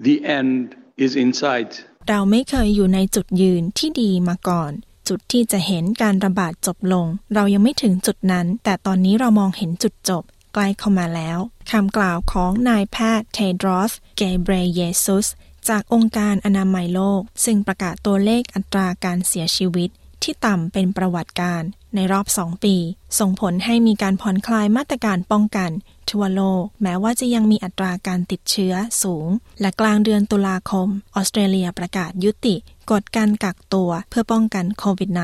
[0.06, 1.72] the end is in sight.
[2.08, 4.72] เราไม่เคยอยู่ในจุดยืนที่ดีมาก่อน
[5.08, 10.22] จุดที่จะเห็นการระบาดจบลง เรายังไม่ถึงจุดนั้น แต่ตอนนี้เรามองเห็นจุดจบ
[10.54, 11.38] ใกล้เข้ามาแล้ว
[11.70, 15.26] คำกล่าวของนายแพทย์เทดรอส เกเบรเยซุส
[15.68, 19.90] จากองค์การอนามัยโลก ซึ่งประกาศตัวเลขอัตราการเสียชีวิต
[20.22, 21.62] ที่ต่ำเป็นประวัติการ
[21.94, 22.76] ในรอบสองปี
[23.18, 25.70] ส่งผลให้มีการผ่อนคลายมาตรการป้องกัน
[26.10, 29.28] ทั่วโลก แม้ว่าจะยังมีอัตราการติดเชื้อสูง
[29.60, 32.56] และกลางเดือนตุลาคม ออสเตรเลียประกาศยุติ
[32.90, 35.20] กฎการกักตัวเพื่อป้องกันโควิด -19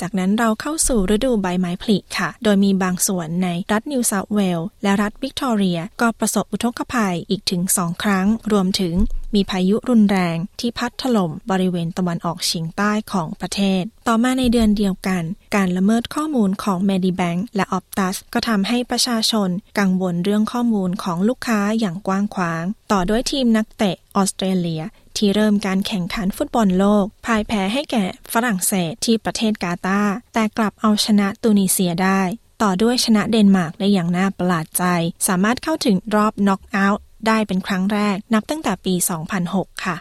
[0.00, 8.94] จากนั้นเราเข้าสู่ฤดูใบไม้ผลิค่ะ โดยมีบางส่วนในรัฐนิวเซาท์เวลส์และรัฐวิกตอเรีย ก็ประสบอุทกภัยอีกถึงสองครั้ง รวมถึง
[9.34, 15.22] มีพายุรุนแรงที่พัดถล่มบริเวณตะวันออกเฉียงใต้ของประเทศ ต่อมาในเดือนเดียวกัน
[15.54, 24.82] การละเมิดข้อมูลของ Medibank และ Optus ก็ทำให้ประชาชนกังวลเรื่องข้อมูลของลูกค้าอย่างกว้างขวาง ต่อด้วยทีมนักเตะออสเตรเลีย
[25.18, 32.20] ที่เริ่มการแข่งขันฟุตบอลโลกพ่ายแพ้ให้แก่ฝรั่งเศสที่ประเทศกาตาร์แต่กลับเอาชนะตูนิเซียได้
[32.62, 34.84] ต่อด้วยชนะเดนมาร์กได้อย่างน่าประหลาดใจ
[35.26, 38.94] สามารถเข้าถึงรอบน็อกเอาท์ได้เป็นครั้งแรกนับตั้งแต่ปี
[39.38, 39.96] 2006 ค่ะ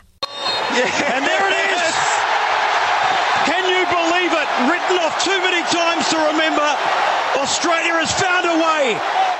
[0.77, 1.95] Yeah, and there it is!
[3.49, 4.49] Can you believe it?
[4.69, 6.69] Written off too many times to remember.
[7.43, 8.83] Australia has found a way.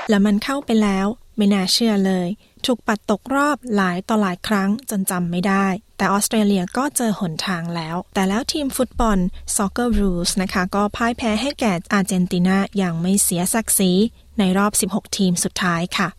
[0.10, 2.28] และมันเข้าไปแล้ว ไม่น่าเชื่อเลย
[2.66, 5.66] ถูกปัดตกรอบหลายต่อหลายครั้งจนจำไม่ได้
[5.98, 9.18] แต่ออสเตรเลียก็เจอหนทางแล้ว แต่แล้วทีมฟุตบอล
[9.56, 13.92] Soccer Rules นะคะ ก็พ่ายแพ้ให้แก่อาร์เจนตินาอย่างไม่เสียศักดิ์ศรี
[14.40, 16.10] ในรอบ 16 ทีมสุดท้ายค่ะ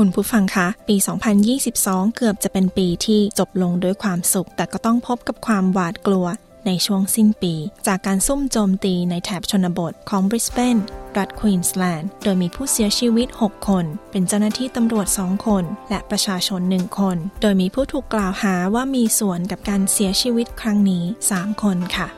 [0.00, 0.96] คุณผู้ฟังคะ ปี
[1.56, 6.26] 2022 เกือบจะเป็นปีที่จบลงด้วยความสุข แต่ก็ต้องพบกับความหวาดกลัว
[6.66, 7.54] ในช่วงสิ้นปี
[7.86, 10.76] จากการซุ่มโจมตีในแถบชนบทของบริสเบน
[11.18, 22.08] รัฐควีนสแลนด์ โดยมีผู้เสียชีวิต 6 คน เป็นเจ้าหน้าที่ตำรวจ 2 คน และประชาชน 1 คน โดยมีผู้ถูกกล่าวหาว่ามีส่วนกับการเสียชีวิตครั้งนี้ 3 คนค่ะ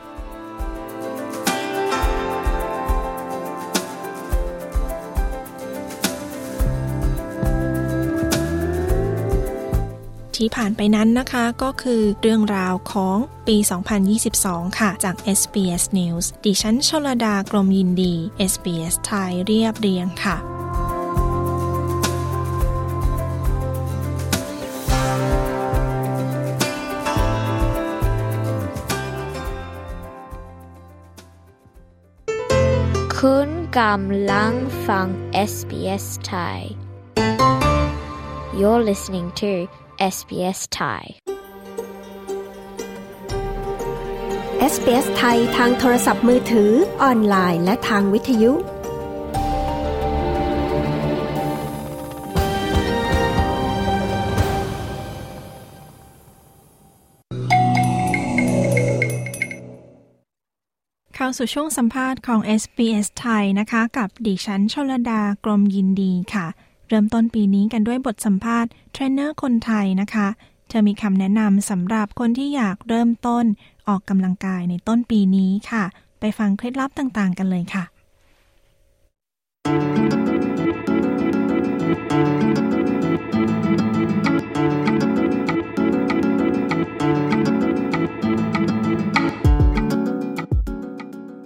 [10.38, 13.16] ที่ผ่านไปนั้นนะคะ ก็คือเรื่องราวของ
[13.48, 13.56] ปี
[14.18, 18.14] 2022 ค่ะ จาก SBS News ดิฉันชลดากรมยินดี
[18.52, 20.36] SBS ไทยเรียบเรียงค่ะ
[33.18, 34.52] คุณกำลัง
[34.86, 35.06] ฟัง
[35.52, 36.60] SBS Thai
[38.58, 39.52] You're listening to
[39.98, 41.02] SBS Thai
[44.72, 48.52] SBS ไทยทางโทรศัพท์มือถือ ออนไลน์ และทางวิทยุ
[61.14, 66.46] เข้าสู่ช่วงสัมภาษณ์ของ SBS ไทยนะคะ กับดิฉันชลดากรมยินดีค่ะ
[66.88, 70.28] เริ่มต้นปีนี้กันด้วยบทสัมภาษณ์เทรนเนอร์คนไทยนะคะ
[70.68, 73.44] เธอมีคำแนะนำสำหรับคนที่อยากเริ่มต้น
[73.88, 75.84] ออกกำลังกายในต้นปีนี้ค่ะ
[76.20, 77.84] ไปฟังเคล็ดลับต่างๆ กันเลยค่ะ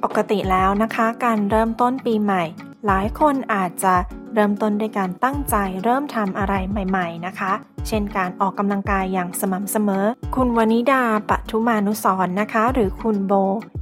[0.03, 2.45] ออกกติแล้วนะคะ การเริ่มต้นปีใหม่
[2.87, 3.95] หลายคนอาจจะ
[4.35, 7.53] เริ่มต้นด้วยการตั้งใจเริ่มทำอะไรใหม่ ๆ นะคะ
[7.89, 10.05] เช่นการออกกำลังกายอย่างสม่ำเสมอ
[10.37, 13.33] คุณวนิดาปัทุมานุสรนะคะ หรือคุณโบ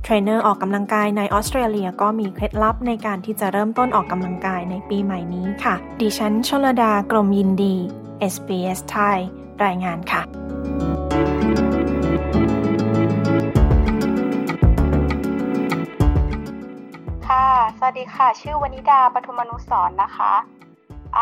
[0.03, 7.74] เทรนเนอร์ออกกำลังกายในออสเตรเลียก็มีเคล็ดลับในการที่จะเริ่มต้นออกกำลังกายในปีใหม่นี้ค่ะ ดิฉันชลดากรมยินดี
[8.32, 9.18] SBS ไทย
[9.64, 10.22] รายงานค่ะ
[17.83, 20.33] สวัสดีค่ะ ชื่อวนิดาปทุมนุสรนะคะ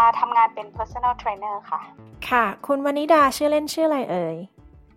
[0.00, 1.80] าทำงานเป็น personal trainer ค่ะ
[2.28, 4.36] ค่ะ คุณวนิดาชื่อเล่นชื่ออะไรเอ่ย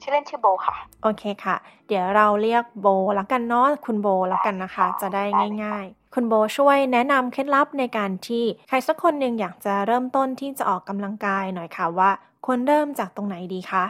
[0.02, 1.56] ชื่อเล่นชื่อโบค่ะ โอเคค่ะ
[1.88, 5.24] เดี๋ยวเราเรียกโบแล้วกันเนาะ คุณโบแล้วกันนะคะ จะได้
[5.64, 12.10] ง่ายๆ คุณโบช่วยแนะนำเคล็ดลับในการที่ใครสักคนหนึ่งอยากจะเริ่มต้นที่จะออกกำลังกายหน่อยค่ะว่า
[12.46, 13.86] ควรเริ่มจากตรงไหนดีคะ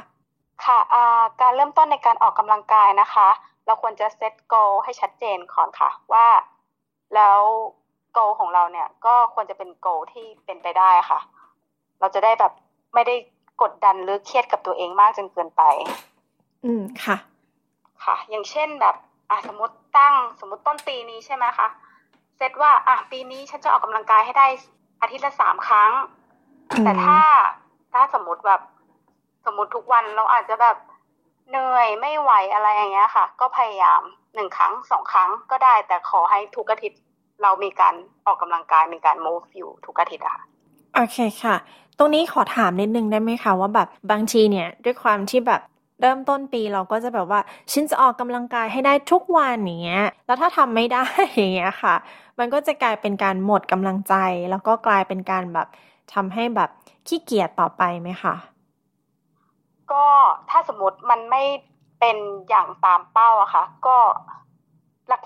[0.66, 0.80] ค่ะ
[1.42, 3.28] การเริ่มต้นในการออกกำลังกายนะคะ
[3.66, 4.54] เราควรจะเซตโก
[4.84, 6.28] ให้ชัดเจนก่อนค่ะว่า
[7.18, 7.40] แล้ว
[8.14, 11.20] โกของเราเนี่ย ก็ควรจะเป็นโกที่เป็นไปได้ค่ะ
[12.00, 12.54] เราจะได้แบบ
[12.94, 13.16] ไม่ได้
[13.62, 15.64] กดดันหรือเครียดกับตัวเองมากจนเกินไป
[16.66, 17.18] อืมค่ะ
[18.04, 18.96] ค่ะ อย่างเช่นแบบ
[19.30, 21.68] อะสมมติตั้งสมมติต้นปีนี้ใช่ไหมคะ
[22.38, 24.48] เซตว่าอะปีนี้ฉันจะออกกำลังกายให้ได้
[25.02, 25.92] อาทิตย์ละสามครั้ง
[26.84, 27.20] แต่ถ้า
[27.94, 28.62] ถ้าสมมติแบบ
[29.46, 30.78] สมมติทุกวันเราอาจจะแบบ
[31.50, 34.02] เหนื่อยไม่ไหวอะไรอย่างเงี้ยค่ะ ก็พยายาม
[34.36, 37.00] หนึ่งครั้งสองครั้งก็ได้แต่ขอให้ทุกอาทิตย์
[37.42, 37.94] เรามีการ
[38.26, 40.44] ออกกำลังกายมีการ move อยู่ทุกอาทิตย์อะค่ะ
[40.96, 41.56] โอเคค่ะ
[41.98, 45.62] ตรงนี้ขอถามนิดนึงได้ไหมคะว่าแบบบางทีเนี่ยด้วยความที่แบบ
[46.02, 47.40] เริ่มต้นปีเราก็จะแบบว่า
[47.72, 51.96] ฉันจะออกกำลังกายให้ได้ทุกวันอย่างเงี้ย แล้วถ้าทำไม่ได้อย่างเงี้ยค่ะ
[52.40, 54.16] มันก็จะกลายเป็นการหมดกำลังใจ
[54.50, 55.68] แล้วก็กลายเป็นการแบบ
[56.14, 56.70] ทำให้แบบ
[57.08, 58.36] ขี้เกียจต่อไปไหมคะ
[59.92, 60.06] ก็
[60.50, 61.44] ถ้าสมมติมันไม่
[62.00, 62.18] เป็น
[62.50, 63.98] อย่างตามเป้าอะค่ะ ก็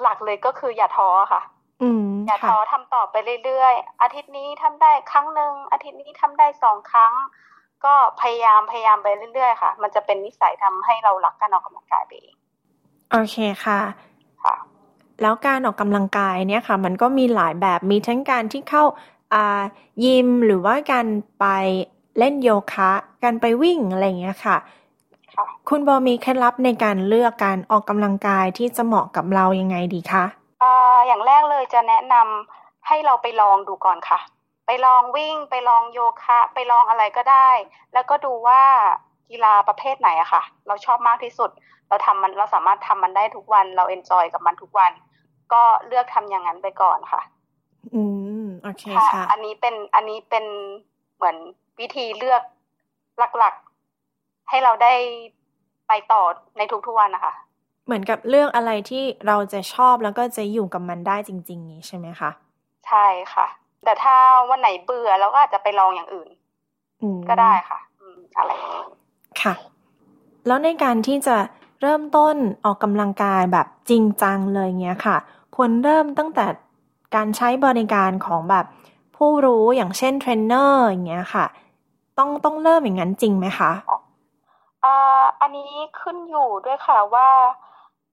[0.02, 1.42] หลักๆเลยก็คืออย่าท้อค่ะ
[2.28, 3.16] อย่าท้อทำต่อไป
[3.46, 7.14] เรื่อยๆ อาทิตย์นี้ทำได้ครั้งหนึ่งอาทิตย์นี้ทำได้สองครั้ง
[7.86, 12.36] ก็พยายามพยายามไปเรื่อยๆ ค่ะ มันจะเป็นนิสัยทำให้เราหลักการออกกำลังกายไปเอง
[13.12, 13.80] โอเคค่ะ
[14.44, 14.56] ค่ะ
[15.22, 18.84] แล้วการออกกำลังกายเนี่ยค่ะ มันก็มีหลายแบบมีทั้งการที่เข้า
[19.34, 19.62] อ่า
[20.06, 21.08] ยิมหรือว่าการ
[21.40, 21.46] ไป
[22.20, 22.92] เล่นโยคะ
[23.24, 24.58] การไปวิ่งอะไรอย่างเงี้ยค่ะ
[25.70, 30.26] คุณโบมีเคล็ดลับในการเลือกการออกกำลังกายที่จะเหมาะกับเรายังไงดีคะ
[31.06, 34.20] อ่าอย่างแรกเลยจะแนะนำให้เราไปลองดูก่อนค่ะ
[34.66, 37.50] ไปลองวิ่งไปลองโยคะ ไปลองอะไรก็ได้
[37.94, 38.62] แล้วก็ดูว่า
[39.30, 41.50] กีฬาประเภทไหนอะค่ะ เราชอบมากที่สุด
[41.90, 44.92] เราทำมันเราสามารถทำมันได้ทุกวันเรา enjoy กับมันทุกวัน
[45.54, 47.22] ก็เลือกทำอย่างนั้นไปก่อนค่ะ
[47.96, 48.04] อื
[48.46, 50.46] มโอเคค่ะ อันนี้เป็นอันนี้เป็น
[51.16, 51.38] เหมือน
[51.80, 52.42] วิธีเลือก
[53.38, 54.94] หลักๆ ให้เราได้
[55.88, 56.22] ไปต่อ
[56.58, 57.34] ในทุกๆวันนะคะ
[57.86, 62.30] เหมือนกับเรื่องอะไรที่เราจะชอบแล้วก็จะอยู่กับมันได้จริง ๆ นี้ใช่ไหมคะ
[62.88, 63.48] ใช่ค่ะ
[63.84, 64.16] แต่ถ้า
[64.50, 66.30] วันไหนเบื่อเราก็อาจจะไปลองอย่างอื่น
[67.30, 67.80] ก็ได้ค่ะ
[68.38, 68.84] อะไรอย่างนี้
[69.42, 69.54] ค่ะ
[70.48, 71.38] แล้วในการที่จะ
[71.82, 75.18] เริ่มต้นออกกำลังกายแบบจริงจังเลยเงี้ยค่ะ
[75.56, 76.46] ควรเริ่มตั้งแต่
[77.16, 78.66] การใช้บริการของแบบ
[79.18, 81.46] ผู้รู้อย่างเช่นเทรนเนอร์อย่างเงี้ยค่ะ
[82.18, 83.72] ต้องต้องเริ่มอย่างนั้นจริงไหมคะ
[84.84, 87.28] อ่าอันนี้ขึ้นอยู่ด้วยค่ะว่า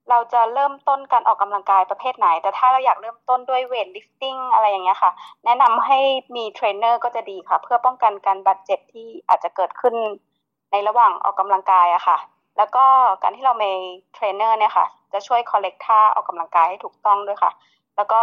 [0.09, 5.11] เราจะเริ่มต้นการออกกำลังกายประเภทไหน แต่ถ้าเราอยากเริ่มต้นด้วย weightlifting อะไรอย่างเงี้ยค่ะ
[5.45, 5.99] แนะนำให้
[6.35, 9.95] มีเทรนเนอร์ก็จะดีค่ะ เพื่อป้องกันการบาดเจ็บที่อาจจะเกิดขึ้น
[10.71, 12.17] ในระหว่างออกกำลังกายอะค่ะ
[12.57, 12.85] แล้วก็
[13.21, 13.71] การที่เรามี
[14.13, 17.51] เทรนเนอร์เนี่ยค่ะ จะช่วย correct ท่าออกกำลังกายให้ถูกต้องด้วยค่ะ
[17.95, 18.21] แล้วก็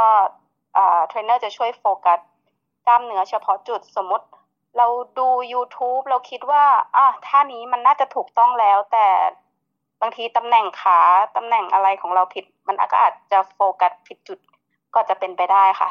[1.08, 2.18] เทรนเนอร์จะช่วยโฟกัส
[2.86, 4.26] กล้ามเนื้อเฉพาะจุดสมมติ
[4.76, 4.86] เรา
[5.18, 6.64] ดู YouTube เราคิดว่า
[6.96, 9.06] อะท่านี้มันน่าจะถูกต้องแล้วแต่
[10.00, 10.98] บางทีตำแหน่งขา
[11.36, 14.38] ตำแหน่งอะไรของเราผิด มันก็อาจจะโฟกัสผิดจุด
[14.94, 15.90] ก็จะเป็นไปได้ค่ะ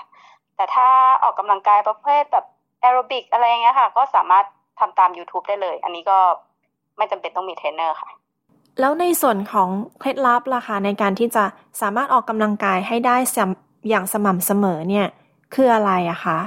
[0.56, 0.88] แต่ถ้า
[1.24, 2.46] ออกกำลังกายประเภทแบบ
[2.82, 4.46] แอโรบิกอะไรเงี้ยค่ะ ก็สามารถ
[4.80, 6.18] ทำตาม YouTube ได้เลย อันนี้ก็
[6.98, 8.10] ไม่จำเป็นต้องมีเทรนเนอร์ค่ะ
[8.80, 11.44] แล้วในส่วนของเคล็ดลับล่ะคะในการที่จะ
[11.82, 13.18] สามารถออกกำลังกายให้ได้
[13.90, 15.08] อย่างสม่ำเสมอเนี่ย
[15.54, 16.40] คืออะไรอะคะ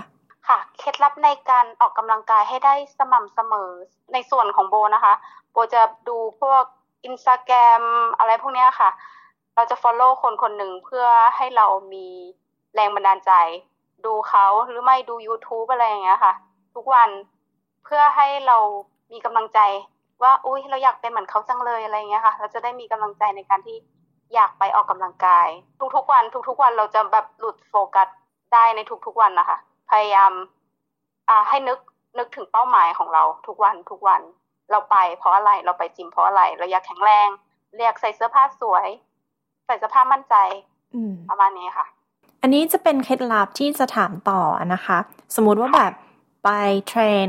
[0.49, 3.71] ค่ะเคล็ดลับในการออกกำลังกายให้ได้สม่ำเสมอ
[4.13, 5.15] ในส่วนของโบนะคะ
[5.53, 6.65] โบจะดูพวก
[7.05, 7.83] อินสตาแกรม
[8.19, 8.91] อะไรพวกนี้ค่ะ
[9.55, 12.07] เราจะ follow คนคนหนึ่งเพื่อให้เรามี
[12.75, 13.33] แรงบันดาลใจ
[14.05, 16.35] ดูเขาหรือไม่ดู YouTube อะไรอย่างเงี้ยค่ะ
[16.75, 17.11] ทุกวัน
[17.85, 18.59] เพื่อให้เรา
[19.13, 19.59] มีกำลังใจ
[20.23, 23.77] ว่าอุ้ยเราอยากเป็นเหมือนเขาจังเลยอะไรเงี้ยค่ะ เราจะได้มีกำลังใจในการที่
[24.35, 25.49] อยากไปออกกำลังกาย
[25.97, 28.09] ทุกๆวัน ทุก ๆ วันเราจะแบบหลุดโฟกัส
[28.53, 29.59] ได้ในทุกๆวันนะคะ
[29.91, 30.33] พยายาม
[31.29, 31.79] อ่าให้นึก
[32.19, 34.21] นึกถึงเป้าหมายของเราทุกวันทุกวัน
[34.73, 37.29] เราไปเพราะอะไรเราไปจิมเพราะอะไรเราอยากแข็งแรง
[37.77, 38.89] อยากใส่เสื้อผ้าสวย
[39.67, 40.35] ใส่เสื้อผ้ามั่นใจ
[41.31, 41.87] ประมาณนี้ค่ะ
[42.43, 44.41] อันนี้จะเป็นเคล็ดลับที่จะถามต่อ
[44.75, 44.99] นะคะ
[45.35, 45.93] สมมุติว่าแบบ
[46.45, 46.49] ไป
[46.89, 47.29] train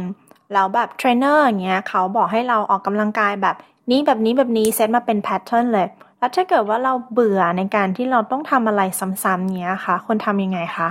[0.54, 3.56] แล้วแบบเทรนเนอร์อย่างเงี้ยเขาบอกให้เราออกกำลังกายแบบ
[3.92, 5.88] นี้แบบนี้แบบนี้เซตมาเป็น pattern เลย
[6.20, 8.82] แล้วถ้าเกิดว่าเราเบื่อในการที่เราต้องทำอะไร
[9.24, 10.90] ซ้ำๆเงี้ยค่ะควรทำยังไงคะ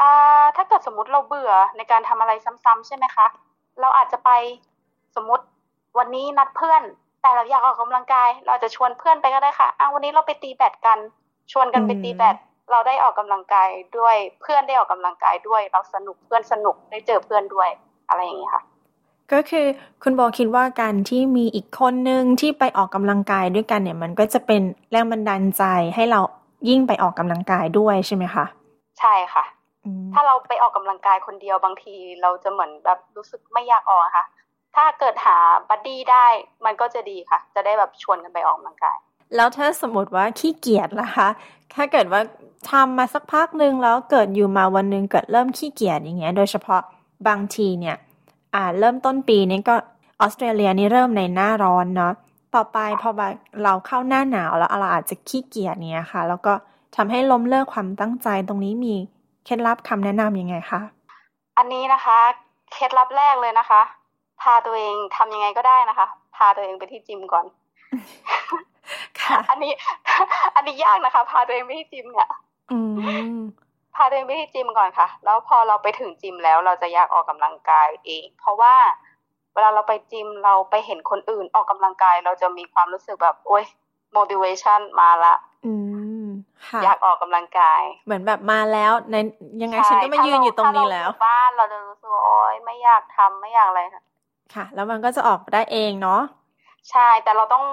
[0.00, 2.32] อ่าถ้าเกิดสมมติเราเบื่อในการทำอะไร
[2.64, 3.26] ซ้ำๆใช่ไหมคะ
[3.80, 4.30] เราอาจจะไป
[5.16, 5.44] สมมติ
[5.98, 6.82] วันนี้นัดเพื่อน
[7.22, 10.98] แต่เราอยากออกกำลังกาย เราจะชวนเพื่อนไปก็ได้ค่ะอ้าวันนี้เราไปตีแบดกัน
[11.52, 12.36] ชวนกันไปตีแบด
[12.70, 13.68] เราได้ออกกำลังกาย
[13.98, 17.68] ด้วย เพื่อนได้ออกกำลังกายด้วย เราสนุกเพื่อนสนุกได้เจอเพื่อนด้วย
[18.08, 18.62] อะไรอย่างนี้ค่ะ
[19.32, 19.66] ก็คือ
[20.02, 25.62] คุณโบคิดว่าการที่มีอีกคนนึงที่ไปออกกำลังกายด้วยกันเนี่ยมันก็จะเป็นแรงบันดาลใจ
[25.94, 26.20] ให้เรา
[26.68, 28.44] ยิ่งไปออกกำลังกายด้วยใช่ไหมคะ
[29.00, 29.44] ใช่ค่ะ
[30.12, 34.24] ถ้าเราไปออกกำลังกายคนเดียวบางที เราจะเหมือนแบบรู้สึกไม่อยากออกค่ะ
[34.76, 36.26] ถ้าเกิดหาบัดดี้ได้
[36.64, 38.98] มันก็จะดีค่ะ จะได้แบบชวนกันไปออกกำลังกาย
[39.36, 41.28] แล้วถ้าสมมติว่าขี้เกียจล่ะคะ
[41.74, 42.20] ถ้าเกิดว่า
[42.70, 46.80] ทำมาสักพักหนึ่งแล้วเกิดอยู่มาวันหนึ่งเกิดเริ่มขี้เกียจอย่างเงี้ย โดยเฉพาะ
[47.28, 47.96] บางทีเนี่ย
[48.54, 49.74] อ่าเริ่มต้นปีนี้ก็
[50.20, 52.12] ออสเตรเลียนี่เริ่มในหน้าร้อนเนาะ
[52.54, 53.10] ต่อไปพอ
[53.64, 56.52] เราเข้าหน้าหนาวแล้วเราอาจจะขี้เกียจเนี้ยค่ะ แล้วก็
[56.96, 58.94] ทำให้ล้มเลิกความตั้งใจตรงนี้มี
[59.44, 60.80] เคล็ดลับคำแนะนํำยังไงคะ
[61.58, 62.18] อันนี้นะคะ
[62.72, 63.82] เคล็ดลับแรกเลยนะคะ
[64.42, 66.06] พาตัวเองทำยังไงก็ได้นะคะ
[66.36, 67.46] พาตัวเองไปที่จิมก่อน
[69.20, 69.72] ค่ะ อันนี้
[70.56, 72.28] อันนี้ยากนะคะ พาตัวเองไปที่จิมเนี่ย
[73.94, 78.74] พาตัวเองไปที่จิมก่อนค่ะ แล้วพอเราไปถึงจิมแล้วเราจะอยากออกกำลังกายเอง เพราะว่า
[79.54, 83.64] เวลาเราไปจิมเราไปเห็นคนอื่นออกกำลังกาย เราจะมีความรู้สึกแบบโอ๊ย
[84.16, 85.34] motivation มาละ
[86.84, 89.16] อยากออกกำลังกาย เหมือนแบบมาแล้วใน
[89.62, 93.82] ยังไงฉันก็ไม่ยืนอยู่ตรงนี้แล้วบ้านเราจะรู้สึกโอ๊ยไม่อยากทำไม่อยากอะไร
[94.54, 96.22] ค่ะค่ะ แล้วมันก็จะออกได้เองเนาะ
[96.90, 97.64] ใช่แต่เราต้อง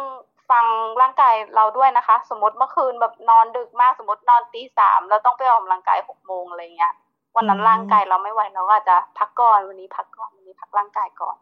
[0.51, 0.65] ฟัง
[1.01, 6.93] ร่างกายเราด้วยนะคะ สมมติเมื่อคืนแบบนอนดึกมากสมมตินอนตีสามเราต้องไปออกกำลังกายหกโมงอะไรเงี้ย
[7.36, 11.38] วันนั้นร่างกายเราไม่ไหวเราก็อาจจะพักก่อนวันนี้พักก่อนวันนี้พักร่างกายก่อน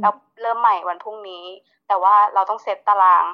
[0.00, 1.44] แล้วเริ่มใหม่วันพรุ่งนี้
[1.88, 3.24] แต่ว่าเราต้องเซตตาราง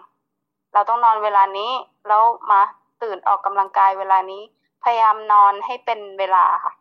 [0.74, 1.70] เราต้องนอนเวลานี้
[2.08, 2.60] แล้วมา
[3.02, 4.42] ตื่นออกกำลังกายเวลานี้
[4.84, 6.72] พยายามนอนให้เป็นเวลาค่ะ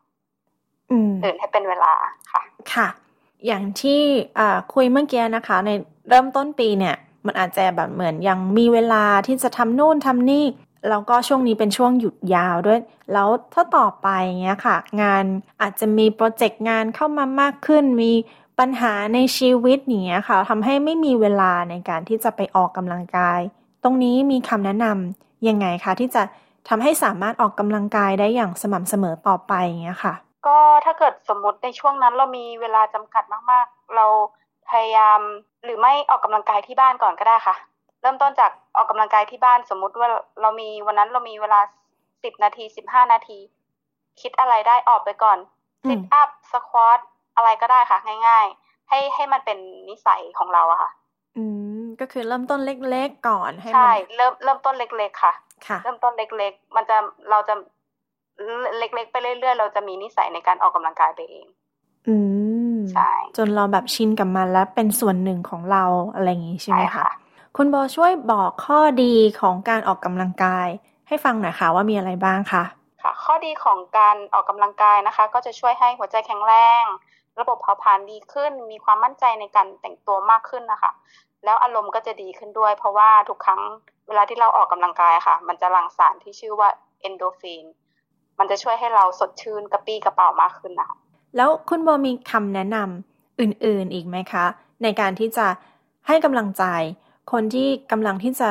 [1.23, 1.93] ตื่นให้เป็นเวลา
[2.31, 2.41] ค่ะ
[2.73, 2.87] ค่ะ
[3.45, 4.01] อย่างที่
[4.73, 5.69] คุยเมื่อกี้นะคะ ใน
[6.09, 10.45] เริ่มต้นปีเนี่ยมันอาจจะแบบเหมือนยังมีเวลาที่จะทำโน่นทำนี่
[10.89, 12.79] แล้วก็ช่วงนี้เป็นช่วงหยุดยาวด้วย
[13.13, 14.07] แล้วถ้าต่อไป
[14.41, 15.23] เงี้ยค่ะ งาน
[15.61, 18.11] อาจจะมีโปรเจกต์งานเข้ามามากขึ้น มี
[18.59, 23.39] ปัญหาในชีวิตเนี้ยค่ะทำให้ไม่มีเวลาในการที่จะไปออกกำลังกาย
[23.83, 26.23] ตรงนี้มีคำแนะนำยังไงคะที่จะ
[26.69, 30.13] ทำให้สามารถออกกำลังกายได้อย่างสม่ำเสมอต่อไปเงี้ยค่ะ
[30.47, 34.05] ก็ถ้าเกิดสมมติในช่วงนั้นเรามีเวลาจำกัดมากๆ เรา
[34.69, 35.19] พยายาม
[35.63, 37.55] หรือไม่ออกกำลังกายที่บ้านก่อนก็ได้ค่ะ
[38.01, 40.07] เริ่มต้นจากออกกำลังกายที่บ้านสมมุติว่า
[40.41, 41.59] เรามีวันนั้นเรามีเวลา
[42.23, 43.39] สิบนาทีสิบห้านาที
[44.21, 45.37] คิดอะไรได้ออกไปก่อน
[45.89, 46.99] ซิทอัพสควอต
[47.35, 49.57] อะไรก็ได้ค่ะ ง่าย ๆ ให้ให้มันเป็น
[49.89, 50.91] นิสัยของเราอะค่ะ
[51.37, 51.43] อื
[51.81, 55.33] มก็คือเริ่มต้นเล็กๆก่อนให้ใช่เริ่มเริ่มต้นเล็ก ๆ ค่ะ
[55.67, 56.97] ค่ะ เริ่มต้นเล็ก ๆ มันจะ
[57.29, 57.55] เราจะ
[58.77, 61.47] เล็ก ๆ ไปเรื่อยๆ เราจะมีนิสัยในการออกกำลังกายไปเอง
[62.07, 62.15] อื
[62.75, 65.83] มใช่จนเราแบบชินกับมันแล้วเป็นส่วนหนึ่งของเรา
[66.13, 67.09] อะไรอย่างนี้ใช่ไหมคะ
[67.57, 70.67] คุณโบช่วยบอกข้อดีของการออกกำลังกาย
[71.07, 72.63] ให้ฟังหน่อยค่ะว่ามีอะไรบ้างคะ
[73.01, 76.83] ค่ะ ข้อดีของการออกกำลังกายนะคะ ก็จะช่วยให้หัวใจแข็งแรง
[77.39, 80.91] ระบบเผาผลาญดีขึ้น มีความมั่นใจในการแต่งตัวมากขึ้นนะคะ
[81.43, 83.61] แล้วอารมณ์ก็จะดีขึ้นด้วย เพราะว่าทุกครั้ง
[84.07, 86.69] เวลาที่เราออกกำลังกายค่ะ มันจะหลั่งสารที่ชื่อว่า
[87.01, 87.65] เอนโดฟิน
[88.39, 90.91] มันจะช่วยให้เราสดชื่นกระปี้กระเป๋ามากขึ้นนะ
[91.35, 94.45] แล้วคุณโบมีคำแนะนำอื่นๆอีกไหมคะ
[94.83, 95.47] ในการที่จะ
[96.07, 96.63] ให้กำลังใจ
[97.31, 98.49] คนที่กำลังที่จะ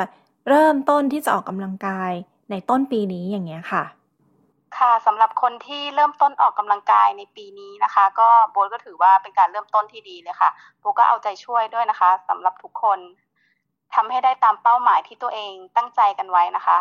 [0.48, 2.12] เริ่มต้นที่จะออกกำลังกาย
[2.50, 3.84] ในต้นปีนี้อย่างเงี้ยค่ะ
[4.78, 12.98] ค่ะสำหรับคนที่เริ่มต้นออกกำลังกายในปีนี้นะคะ ก็โบก็ถือว่าเป็นการเริ่มต้นที่ดีเลยค่ะโบก็เอาใจช่วยด้วยนะคะสำหรับทุกคน
[13.94, 16.78] ทำให้ได้ตามเป้าหมายที่ตัวเองตั้งใจกันไว้นะคะ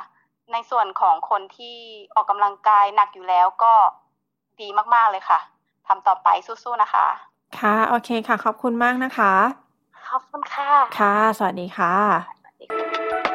[0.52, 1.78] ในส่วนของคนที่
[2.16, 3.74] ออกกำลังกายหนักอยู่แล้วก็
[4.62, 5.40] ดีมาก ๆ เลยค่ะ
[5.88, 7.08] ทำต่อไปสู้ๆนะคะ
[7.60, 9.34] ค่ะ โอเคค่ะ ขอบคุณมากนะคะ
[10.10, 10.70] ขอบคุณค่ะ
[11.00, 13.33] ค่ะ สวัสดีค่ะ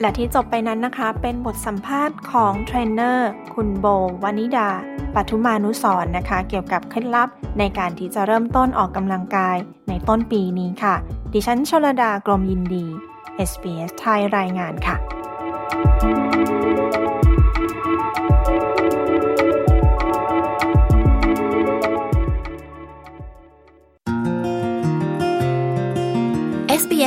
[0.00, 3.86] และที่จบไปนั้นนะคะเป็นบทสัมภาษณ์ของเทรนเนอร์คุณโบ
[4.22, 4.68] วานิดา
[5.14, 7.28] ปัทุมานุสรนนะคะ เกี่ยวกับเคล็ดลับ
[7.58, 9.56] ในการที่จะเริ่มต้นออกกำลังกาย
[9.88, 10.94] ในต้นปีนี้ค่ะ
[11.32, 12.84] ดิฉันชลดากรมยินดี
[13.48, 14.96] SBS ไทยรายงานค่ะ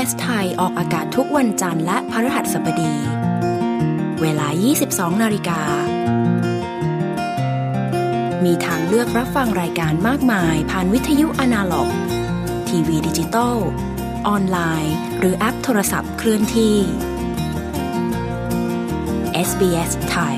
[0.02, 2.94] SBS ไทยออกอากาศทุกวันจันทร์และพฤหัสบดี
[4.22, 4.48] เวลา
[4.86, 5.60] 22 นาฬิกา
[8.44, 11.90] มีทางเลือกรับฟังรายการมากมายผ่านวิทยุอนาล็อก
[12.68, 13.58] ทีวีดิจิตอล
[14.28, 16.76] ออนไลน์ หรือแอปโทรศัพท์เคลื่อนที่
[19.48, 20.38] SBS ไทย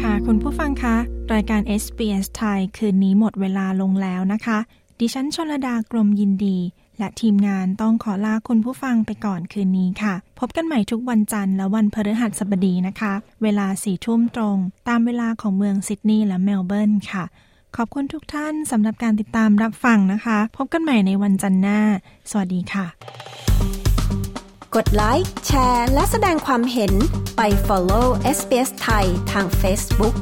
[0.00, 0.96] ค่ะคุณผู้ฟังคะ
[1.34, 4.60] รายการ SBS ไทยคืนนี้หมดเวลาลงแล้วนะคะ
[5.00, 6.58] ดิฉันชลดากรมยินดี
[6.98, 14.56] และทีมงานต้องขอลาคุณผู้ฟังไปก่อนคืนนี้ค่ะ พบกันใหม่ทุกวันจันทร์และวันพฤหัสบดีนะคะ เวลาสี่ทุ่มตรง
[14.88, 17.24] ตามเวลาของเมืองซิดนีย์และเมลเบิร์นค่ะ
[17.76, 21.80] ขอบคุณทุกท่านสำหรับการติดตามรับฟังนะคะ พบกันใหม่ในวันจันทร์หน้า
[22.30, 22.86] สวัสดีค่ะ
[24.74, 26.92] กดไลค์แชร์ และแสดงความเห็น
[27.36, 30.14] ไป follow SBS ไทยทาง Facebook